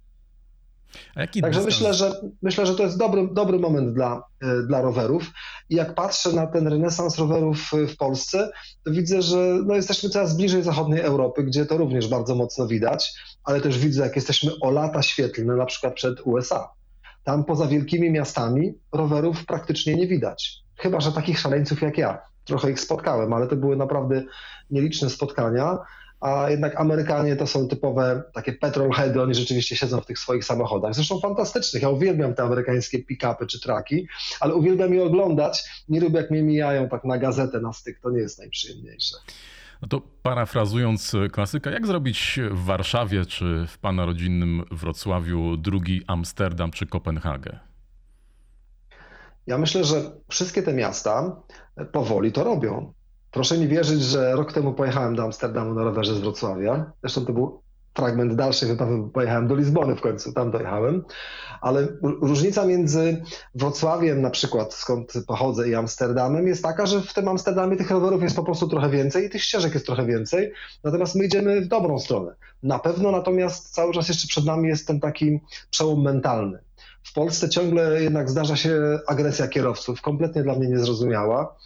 Także 1.14 1.64
dystans? 1.64 1.66
myślę, 1.66 1.94
że 1.94 2.20
myślę, 2.42 2.66
że 2.66 2.74
to 2.74 2.82
jest 2.82 2.98
dobry, 2.98 3.28
dobry 3.32 3.58
moment 3.58 3.94
dla, 3.94 4.22
e, 4.42 4.62
dla 4.62 4.80
rowerów. 4.80 5.30
I 5.70 5.74
jak 5.74 5.94
patrzę 5.94 6.32
na 6.32 6.46
ten 6.46 6.68
renesans 6.68 7.18
rowerów 7.18 7.70
w 7.88 7.96
Polsce, 7.96 8.50
to 8.84 8.90
widzę, 8.90 9.22
że 9.22 9.36
no 9.66 9.74
jesteśmy 9.74 10.08
coraz 10.08 10.36
bliżej 10.36 10.62
zachodniej 10.62 11.00
Europy, 11.00 11.44
gdzie 11.44 11.66
to 11.66 11.76
również 11.76 12.08
bardzo 12.08 12.34
mocno 12.34 12.66
widać, 12.66 13.14
ale 13.44 13.60
też 13.60 13.78
widzę, 13.78 14.02
jak 14.02 14.16
jesteśmy 14.16 14.50
o 14.60 14.70
lata 14.70 15.02
świetlne, 15.02 15.56
na 15.56 15.66
przykład 15.66 15.94
przed 15.94 16.20
USA. 16.20 16.70
Tam 17.24 17.44
poza 17.44 17.66
wielkimi 17.66 18.10
miastami 18.10 18.74
rowerów 18.92 19.46
praktycznie 19.46 19.94
nie 19.94 20.06
widać. 20.06 20.64
Chyba, 20.76 21.00
że 21.00 21.12
takich 21.12 21.38
szaleńców 21.38 21.82
jak 21.82 21.98
ja. 21.98 22.18
Trochę 22.44 22.70
ich 22.70 22.80
spotkałem, 22.80 23.32
ale 23.32 23.46
to 23.46 23.56
były 23.56 23.76
naprawdę 23.76 24.22
nieliczne 24.70 25.10
spotkania 25.10 25.78
a 26.24 26.50
jednak 26.50 26.80
Amerykanie 26.80 27.36
to 27.36 27.46
są 27.46 27.68
typowe 27.68 28.22
takie 28.34 28.52
petrolheady, 28.52 29.22
oni 29.22 29.34
rzeczywiście 29.34 29.76
siedzą 29.76 30.00
w 30.00 30.06
tych 30.06 30.18
swoich 30.18 30.44
samochodach. 30.44 30.94
Zresztą 30.94 31.20
fantastycznych, 31.20 31.82
ja 31.82 31.88
uwielbiam 31.88 32.34
te 32.34 32.42
amerykańskie 32.42 32.98
pick-upy 32.98 33.46
czy 33.46 33.60
traki, 33.60 34.08
ale 34.40 34.54
uwielbiam 34.54 34.94
je 34.94 35.04
oglądać, 35.04 35.64
nie 35.88 36.00
lubię 36.00 36.20
jak 36.20 36.30
mnie 36.30 36.42
mijają 36.42 36.88
tak 36.88 37.04
na 37.04 37.18
gazetę, 37.18 37.60
na 37.60 37.72
styk, 37.72 38.00
to 38.00 38.10
nie 38.10 38.20
jest 38.20 38.38
najprzyjemniejsze. 38.38 39.16
No 39.84 39.88
to 39.88 40.00
parafrazując 40.22 41.12
klasyka, 41.32 41.70
jak 41.70 41.86
zrobić 41.86 42.40
w 42.50 42.64
Warszawie 42.64 43.26
czy 43.26 43.66
w 43.68 43.78
pana 43.78 44.06
rodzinnym 44.06 44.64
Wrocławiu 44.70 45.56
drugi 45.56 46.02
Amsterdam 46.06 46.70
czy 46.70 46.86
Kopenhagę? 46.86 47.58
Ja 49.46 49.58
myślę, 49.58 49.84
że 49.84 49.96
wszystkie 50.28 50.62
te 50.62 50.72
miasta 50.72 51.36
powoli 51.92 52.32
to 52.32 52.44
robią. 52.44 52.92
Proszę 53.30 53.58
mi 53.58 53.68
wierzyć, 53.68 54.02
że 54.02 54.32
rok 54.32 54.52
temu 54.52 54.74
pojechałem 54.74 55.16
do 55.16 55.24
Amsterdamu 55.24 55.74
na 55.74 55.82
rowerze 55.82 56.14
z 56.14 56.20
Wrocławia. 56.20 56.92
Zresztą 57.00 57.26
to 57.26 57.32
był 57.32 57.62
fragment 57.94 58.34
dalszej 58.34 58.68
wyprawy, 58.68 59.10
pojechałem 59.12 59.48
do 59.48 59.54
Lizbony 59.54 59.96
w 59.96 60.00
końcu, 60.00 60.32
tam 60.32 60.50
dojechałem. 60.50 61.04
Ale 61.60 61.88
różnica 62.02 62.66
między 62.66 63.22
Wrocławiem 63.54 64.22
na 64.22 64.30
przykład, 64.30 64.74
skąd 64.74 65.12
pochodzę, 65.26 65.68
i 65.68 65.74
Amsterdamem 65.74 66.46
jest 66.46 66.62
taka, 66.62 66.86
że 66.86 67.00
w 67.00 67.14
tym 67.14 67.28
Amsterdamie 67.28 67.76
tych 67.76 67.90
rowerów 67.90 68.22
jest 68.22 68.36
po 68.36 68.44
prostu 68.44 68.68
trochę 68.68 68.90
więcej 68.90 69.26
i 69.26 69.30
tych 69.30 69.42
ścieżek 69.42 69.74
jest 69.74 69.86
trochę 69.86 70.06
więcej, 70.06 70.52
natomiast 70.84 71.14
my 71.14 71.24
idziemy 71.24 71.60
w 71.60 71.68
dobrą 71.68 71.98
stronę. 71.98 72.34
Na 72.62 72.78
pewno 72.78 73.10
natomiast 73.10 73.74
cały 73.74 73.92
czas 73.92 74.08
jeszcze 74.08 74.28
przed 74.28 74.44
nami 74.44 74.68
jest 74.68 74.86
ten 74.86 75.00
taki 75.00 75.40
przełom 75.70 76.02
mentalny. 76.02 76.58
W 77.04 77.12
Polsce 77.12 77.48
ciągle 77.48 78.02
jednak 78.02 78.30
zdarza 78.30 78.56
się 78.56 78.98
agresja 79.06 79.48
kierowców, 79.48 80.02
kompletnie 80.02 80.42
dla 80.42 80.54
mnie 80.54 80.68
niezrozumiała. 80.68 81.56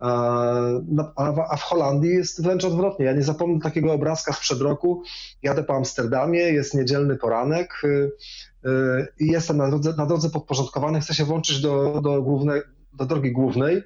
A 0.00 1.56
w 1.58 1.62
Holandii 1.62 2.10
jest 2.10 2.42
wręcz 2.42 2.64
odwrotnie. 2.64 3.06
Ja 3.06 3.12
nie 3.12 3.22
zapomnę 3.22 3.60
takiego 3.60 3.92
obrazka 3.92 4.32
sprzed 4.32 4.60
roku. 4.60 5.02
Jadę 5.42 5.64
po 5.64 5.74
Amsterdamie, 5.74 6.40
jest 6.40 6.74
niedzielny 6.74 7.16
poranek 7.16 7.80
y, 7.84 7.88
y, 7.88 9.06
i 9.20 9.26
jestem 9.26 9.56
na 9.56 9.68
drodze, 9.68 9.94
na 9.96 10.06
drodze 10.06 10.30
podporządkowanej, 10.30 11.00
chcę 11.00 11.14
się 11.14 11.24
włączyć 11.24 11.60
do, 11.60 12.00
do, 12.00 12.22
głównej, 12.22 12.62
do 12.92 13.06
drogi 13.06 13.32
głównej, 13.32 13.82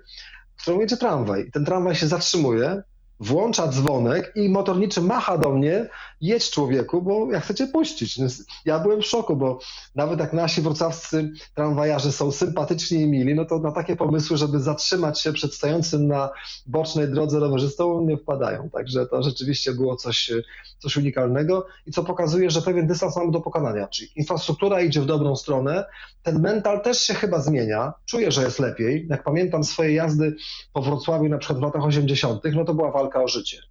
którą 0.62 0.80
jedzie 0.80 0.96
tramwaj. 0.96 1.50
Ten 1.50 1.64
tramwaj 1.64 1.94
się 1.94 2.06
zatrzymuje, 2.06 2.82
włącza 3.20 3.68
dzwonek 3.68 4.32
i 4.34 4.48
motorniczy 4.48 5.00
macha 5.00 5.38
do 5.38 5.50
mnie, 5.50 5.88
jedź 6.20 6.50
człowieku, 6.50 7.02
bo 7.02 7.32
ja 7.32 7.40
chcę 7.40 7.54
cię 7.54 7.66
puścić. 7.66 8.20
Ja 8.64 8.78
byłem 8.78 9.02
w 9.02 9.06
szoku, 9.06 9.36
bo 9.36 9.58
nawet 9.94 10.20
jak 10.20 10.32
nasi 10.32 10.62
wrocławscy 10.62 11.32
tramwajarze 11.54 12.12
są 12.12 12.32
sympatyczni 12.32 13.00
i 13.00 13.06
mili, 13.06 13.34
no 13.34 13.44
to 13.44 13.58
na 13.58 13.72
takie 13.72 13.96
pomysły, 13.96 14.36
żeby 14.36 14.60
zatrzymać 14.60 15.20
się 15.20 15.32
przed 15.32 15.54
stojącym 15.54 16.08
na 16.08 16.30
bocznej 16.66 17.08
drodze 17.08 17.40
rowerzystą 17.40 18.04
nie 18.06 18.16
wpadają. 18.16 18.70
Także 18.70 19.06
to 19.06 19.22
rzeczywiście 19.22 19.72
było 19.72 19.96
coś, 19.96 20.30
coś 20.78 20.96
unikalnego 20.96 21.66
i 21.86 21.92
co 21.92 22.04
pokazuje, 22.04 22.50
że 22.50 22.62
pewien 22.62 22.86
dystans 22.86 23.16
mamy 23.16 23.32
do 23.32 23.40
pokonania. 23.40 23.88
Czyli 23.88 24.10
infrastruktura 24.16 24.80
idzie 24.80 25.00
w 25.00 25.06
dobrą 25.06 25.36
stronę, 25.36 25.84
ten 26.22 26.40
mental 26.40 26.82
też 26.82 27.00
się 27.00 27.14
chyba 27.14 27.40
zmienia, 27.40 27.92
czuję, 28.06 28.32
że 28.32 28.42
jest 28.42 28.58
lepiej. 28.58 29.06
Jak 29.10 29.24
pamiętam 29.24 29.64
swoje 29.64 29.94
jazdy 29.94 30.36
po 30.72 30.82
Wrocławiu 30.82 31.28
na 31.28 31.38
przykład 31.38 31.58
w 31.58 31.62
latach 31.62 31.84
80., 31.84 32.42
no 32.54 32.64
to 32.64 32.74
była 32.74 32.90
walka 32.90 33.07
o 33.16 33.28
życie. 33.28 33.62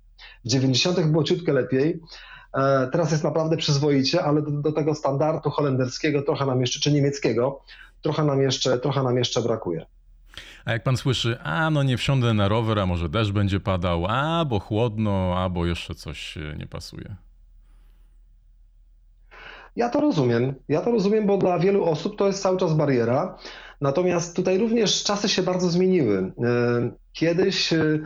W 0.46 0.48
90. 0.48 1.00
było 1.00 1.24
ciutkę 1.24 1.54
lepiej, 1.54 2.02
E, 2.54 2.88
teraz 2.92 3.12
jest 3.12 3.24
naprawdę 3.24 3.58
przyzwoicie, 3.58 4.24
ale 4.24 4.42
do, 4.42 4.52
do, 4.52 4.72
tego 4.72 4.96
standardu 4.96 5.50
holenderskiego 5.50 6.22
trochę 6.22 6.46
nam 6.46 6.62
jeszcze, 6.62 6.80
czy 6.80 6.92
niemieckiego, 6.92 7.62
trochę 8.02 8.24
nam 8.24 8.42
jeszcze, 8.42 8.78
trochę 8.78 9.04
nam 9.04 9.18
jeszcze 9.18 9.42
brakuje. 9.42 9.86
A 10.66 10.72
jak 10.72 10.84
pan 10.84 10.98
słyszy, 10.98 11.38
a 11.44 11.70
no 11.70 11.84
nie 11.84 11.98
wsiądę 11.98 12.34
na 12.34 12.48
rower, 12.48 12.80
a 12.80 12.86
może 12.86 13.10
deszcz 13.10 13.32
będzie 13.32 13.60
padał, 13.60 14.06
a 14.10 14.46
bo 14.46 14.60
chłodno, 14.60 15.34
a 15.38 15.50
bo 15.50 15.66
jeszcze 15.66 15.96
coś 15.96 16.38
nie 16.58 16.68
pasuje. 16.68 17.16
Ja 19.76 19.90
to 19.90 20.02
rozumiem. 20.02 20.56
Ja 20.70 20.82
to 20.82 20.92
rozumiem, 20.92 21.28
bo 21.28 21.38
dla 21.38 21.60
wielu 21.60 21.86
osób 21.86 22.18
to 22.18 22.28
jest 22.28 22.42
cały 22.42 22.58
czas 22.58 22.74
bariera. 22.74 23.38
Natomiast 23.82 24.36
tutaj 24.36 24.58
również 24.58 25.04
czasy 25.04 25.30
się 25.30 25.44
bardzo 25.44 25.70
zmieniły. 25.70 26.18
E, 26.18 26.32
kiedyś 27.14 27.74
e, 27.74 28.00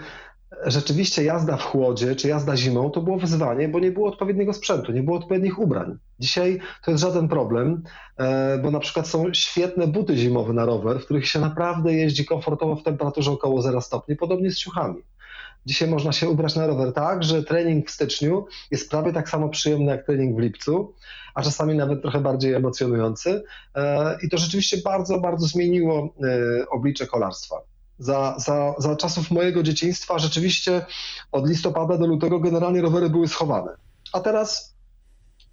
rzeczywiście 0.66 1.24
jazda 1.24 1.58
w 1.58 1.64
chłodzie 1.64 2.16
czy 2.16 2.28
jazda 2.28 2.58
zimą 2.58 2.92
to 2.92 3.02
było 3.02 3.18
wyzwanie, 3.18 3.68
bo 3.68 3.80
nie 3.80 3.92
było 3.92 4.10
odpowiedniego 4.10 4.54
sprzętu, 4.54 4.92
nie 4.92 5.04
było 5.04 5.18
odpowiednich 5.18 5.60
ubrań. 5.60 5.98
Dzisiaj 6.20 6.60
to 6.84 6.92
jest 6.92 7.02
żaden 7.02 7.28
problem, 7.28 7.84
e, 8.18 8.58
bo 8.58 8.72
na 8.72 8.80
przykład 8.80 9.08
są 9.08 9.34
świetne 9.34 9.88
buty 9.88 10.18
zimowe 10.18 10.54
na 10.54 10.66
rower, 10.66 11.00
w 11.00 11.06
których 11.06 11.28
się 11.28 11.40
naprawdę 11.40 11.94
jeździ 11.94 12.26
komfortowo 12.26 12.76
w 12.76 12.84
temperaturze 12.84 13.32
około 13.32 13.62
0 13.62 13.82
stopni, 13.82 14.16
podobnie 14.16 14.52
z 14.52 14.58
ciuchami. 14.58 15.04
Dzisiaj 15.66 15.90
można 15.90 16.12
się 16.12 16.30
ubrać 16.30 16.56
na 16.56 16.68
rower 16.68 16.94
tak, 16.94 17.24
że 17.24 17.44
trening 17.44 17.88
w 17.88 17.92
styczniu 17.92 18.46
jest 18.72 18.90
prawie 18.90 19.14
tak 19.14 19.30
samo 19.30 19.50
przyjemny 19.50 19.92
jak 19.92 20.06
trening 20.06 20.36
w 20.36 20.40
lipcu, 20.40 20.94
a 21.36 21.42
czasami 21.42 21.76
nawet 21.76 22.02
trochę 22.02 22.20
bardziej 22.20 22.54
emocjonujący. 22.54 23.44
E, 23.76 24.18
I 24.24 24.30
to 24.30 24.38
rzeczywiście 24.38 24.78
bardzo, 24.78 25.20
bardzo 25.20 25.48
zmieniło 25.48 26.16
e, 26.24 26.70
oblicze 26.70 27.08
kolarstwa. 27.08 27.71
Za, 28.02 28.36
za, 28.38 28.74
za 28.78 28.96
czasów 28.96 29.32
mojego 29.32 29.64
dzieciństwa 29.64 30.20
rzeczywiście 30.20 30.86
od 31.32 31.50
listopada 31.50 31.98
do 31.98 32.08
lutego 32.08 32.40
generalnie 32.40 32.82
rowery 32.82 33.10
były 33.10 33.28
schowane. 33.28 33.72
A 34.14 34.20
teraz 34.20 34.76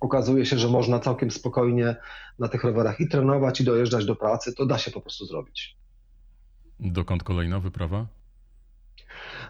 okazuje 0.00 0.46
się, 0.46 0.58
że 0.58 0.68
można 0.68 1.00
całkiem 1.00 1.30
spokojnie 1.30 1.96
na 2.38 2.48
tych 2.48 2.64
rowerach 2.64 3.00
i 3.00 3.08
trenować, 3.08 3.60
i 3.60 3.64
dojeżdżać 3.64 4.04
do 4.04 4.16
pracy. 4.16 4.54
To 4.54 4.66
da 4.66 4.78
się 4.78 4.90
po 4.90 5.00
prostu 5.00 5.26
zrobić. 5.26 5.76
Dokąd 6.80 7.22
kolejna 7.22 7.60
wyprawa? 7.60 8.06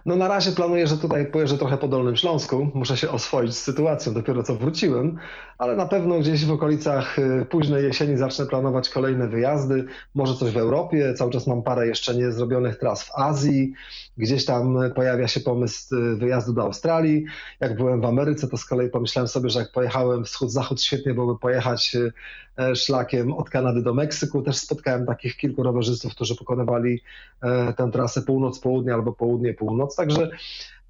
No 0.07 0.17
na 0.17 0.29
razie 0.29 0.53
planuję, 0.53 0.87
że 0.87 0.97
tutaj 0.97 1.27
pojeżdżę 1.27 1.59
trochę 1.59 1.77
po 1.77 1.89
Dolnym 1.89 2.17
Śląsku. 2.17 2.71
Muszę 2.75 2.97
się 2.97 3.11
oswoić 3.11 3.55
z 3.55 3.63
sytuacją, 3.63 4.15
dopiero 4.15 4.43
co 4.43 4.55
wróciłem, 4.55 5.19
ale 5.59 5.77
na 5.77 5.87
pewno 5.87 6.19
gdzieś 6.19 6.45
w 6.45 6.53
okolicach 6.53 7.19
y, 7.19 7.47
późnej 7.51 7.85
jesieni 7.85 8.17
zacznę 8.17 8.47
planować 8.47 8.89
kolejne 8.89 9.29
wyjazdy. 9.29 9.85
Może 10.15 10.35
coś 10.35 10.53
w 10.53 10.57
Europie, 10.57 11.15
cały 11.15 11.31
czas 11.31 11.47
mam 11.47 11.63
parę 11.63 11.87
jeszcze 11.87 12.15
niezrobionych 12.15 12.79
tras 12.79 13.03
w 13.03 13.11
Azji. 13.15 13.73
Gdzieś 14.17 14.45
tam 14.45 14.79
pojawia 14.95 15.29
się 15.29 15.41
pomysł 15.41 15.97
y, 15.97 16.17
wyjazdu 16.17 16.53
do 16.53 16.63
Australii. 16.63 17.25
Jak 17.61 17.77
byłem 17.77 18.01
w 18.01 18.05
Ameryce, 18.05 18.49
to 18.49 18.57
z 18.57 18.65
kolei 18.65 18.91
pomyślałem 18.91 19.29
sobie, 19.29 19.51
że 19.51 19.59
jak 19.59 19.73
pojechałem 19.73 20.25
wschód-zachód, 20.25 20.83
świetnie 20.83 21.15
byłoby 21.15 21.39
pojechać 21.41 21.95
y, 21.95 22.13
e, 22.59 22.77
szlakiem 22.77 23.33
od 23.33 23.51
Kanady 23.51 23.83
do 23.83 23.95
Meksyku. 23.95 24.43
Też 24.43 24.57
spotkałem 24.57 25.07
takich 25.07 25.37
kilku 25.37 25.63
rowerzystów, 25.63 26.15
którzy 26.15 26.37
pokonywali 26.37 27.01
e, 27.43 27.73
tę 27.73 27.91
trasę 27.93 28.23
północ-południe 28.23 28.95
albo 28.95 29.13
południe-północ. 29.13 29.88
Także 29.97 30.31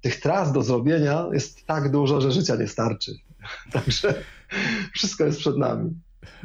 tych 0.01 0.19
tras 0.19 0.51
do 0.51 0.63
zrobienia 0.63 1.25
jest 1.33 1.65
tak 1.65 1.91
dużo, 1.91 2.21
że 2.21 2.31
życia 2.31 2.55
nie 2.55 2.67
starczy. 2.67 3.11
Także 3.73 4.23
wszystko 4.93 5.25
jest 5.25 5.39
przed 5.39 5.57
nami. 5.57 5.93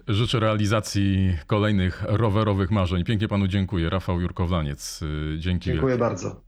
Życzę 0.08 0.40
realizacji 0.40 1.36
kolejnych 1.46 2.02
rowerowych 2.08 2.70
marzeń. 2.70 3.04
Pięknie 3.04 3.28
panu 3.28 3.48
dziękuję. 3.48 3.90
Rafał 3.90 4.20
Jurkowlaniec. 4.20 5.00
Dzięki. 5.38 5.64
Dziękuję 5.64 5.90
wielkie. 5.90 5.98
bardzo. 5.98 6.40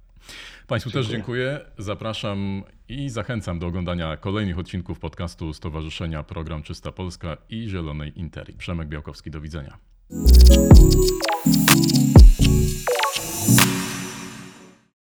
Państwu 0.66 0.90
dziękuję. 0.90 1.05
też 1.05 1.12
dziękuję. 1.12 1.61
Zapraszam 1.79 2.62
i 2.88 3.11
zachęcam 3.11 3.59
do 3.59 3.66
oglądania 3.66 4.16
kolejnych 4.16 4.59
odcinków 4.59 4.99
podcastu 4.99 5.53
Stowarzyszenia 5.53 6.23
Program 6.23 6.62
Czysta 6.62 6.92
Polska 6.92 7.37
i 7.49 7.69
Zielonej 7.69 8.19
Interi. 8.19 8.53
Przemek 8.53 8.88
Białkowski, 8.88 9.31
do 9.31 9.40
widzenia. 9.40 9.79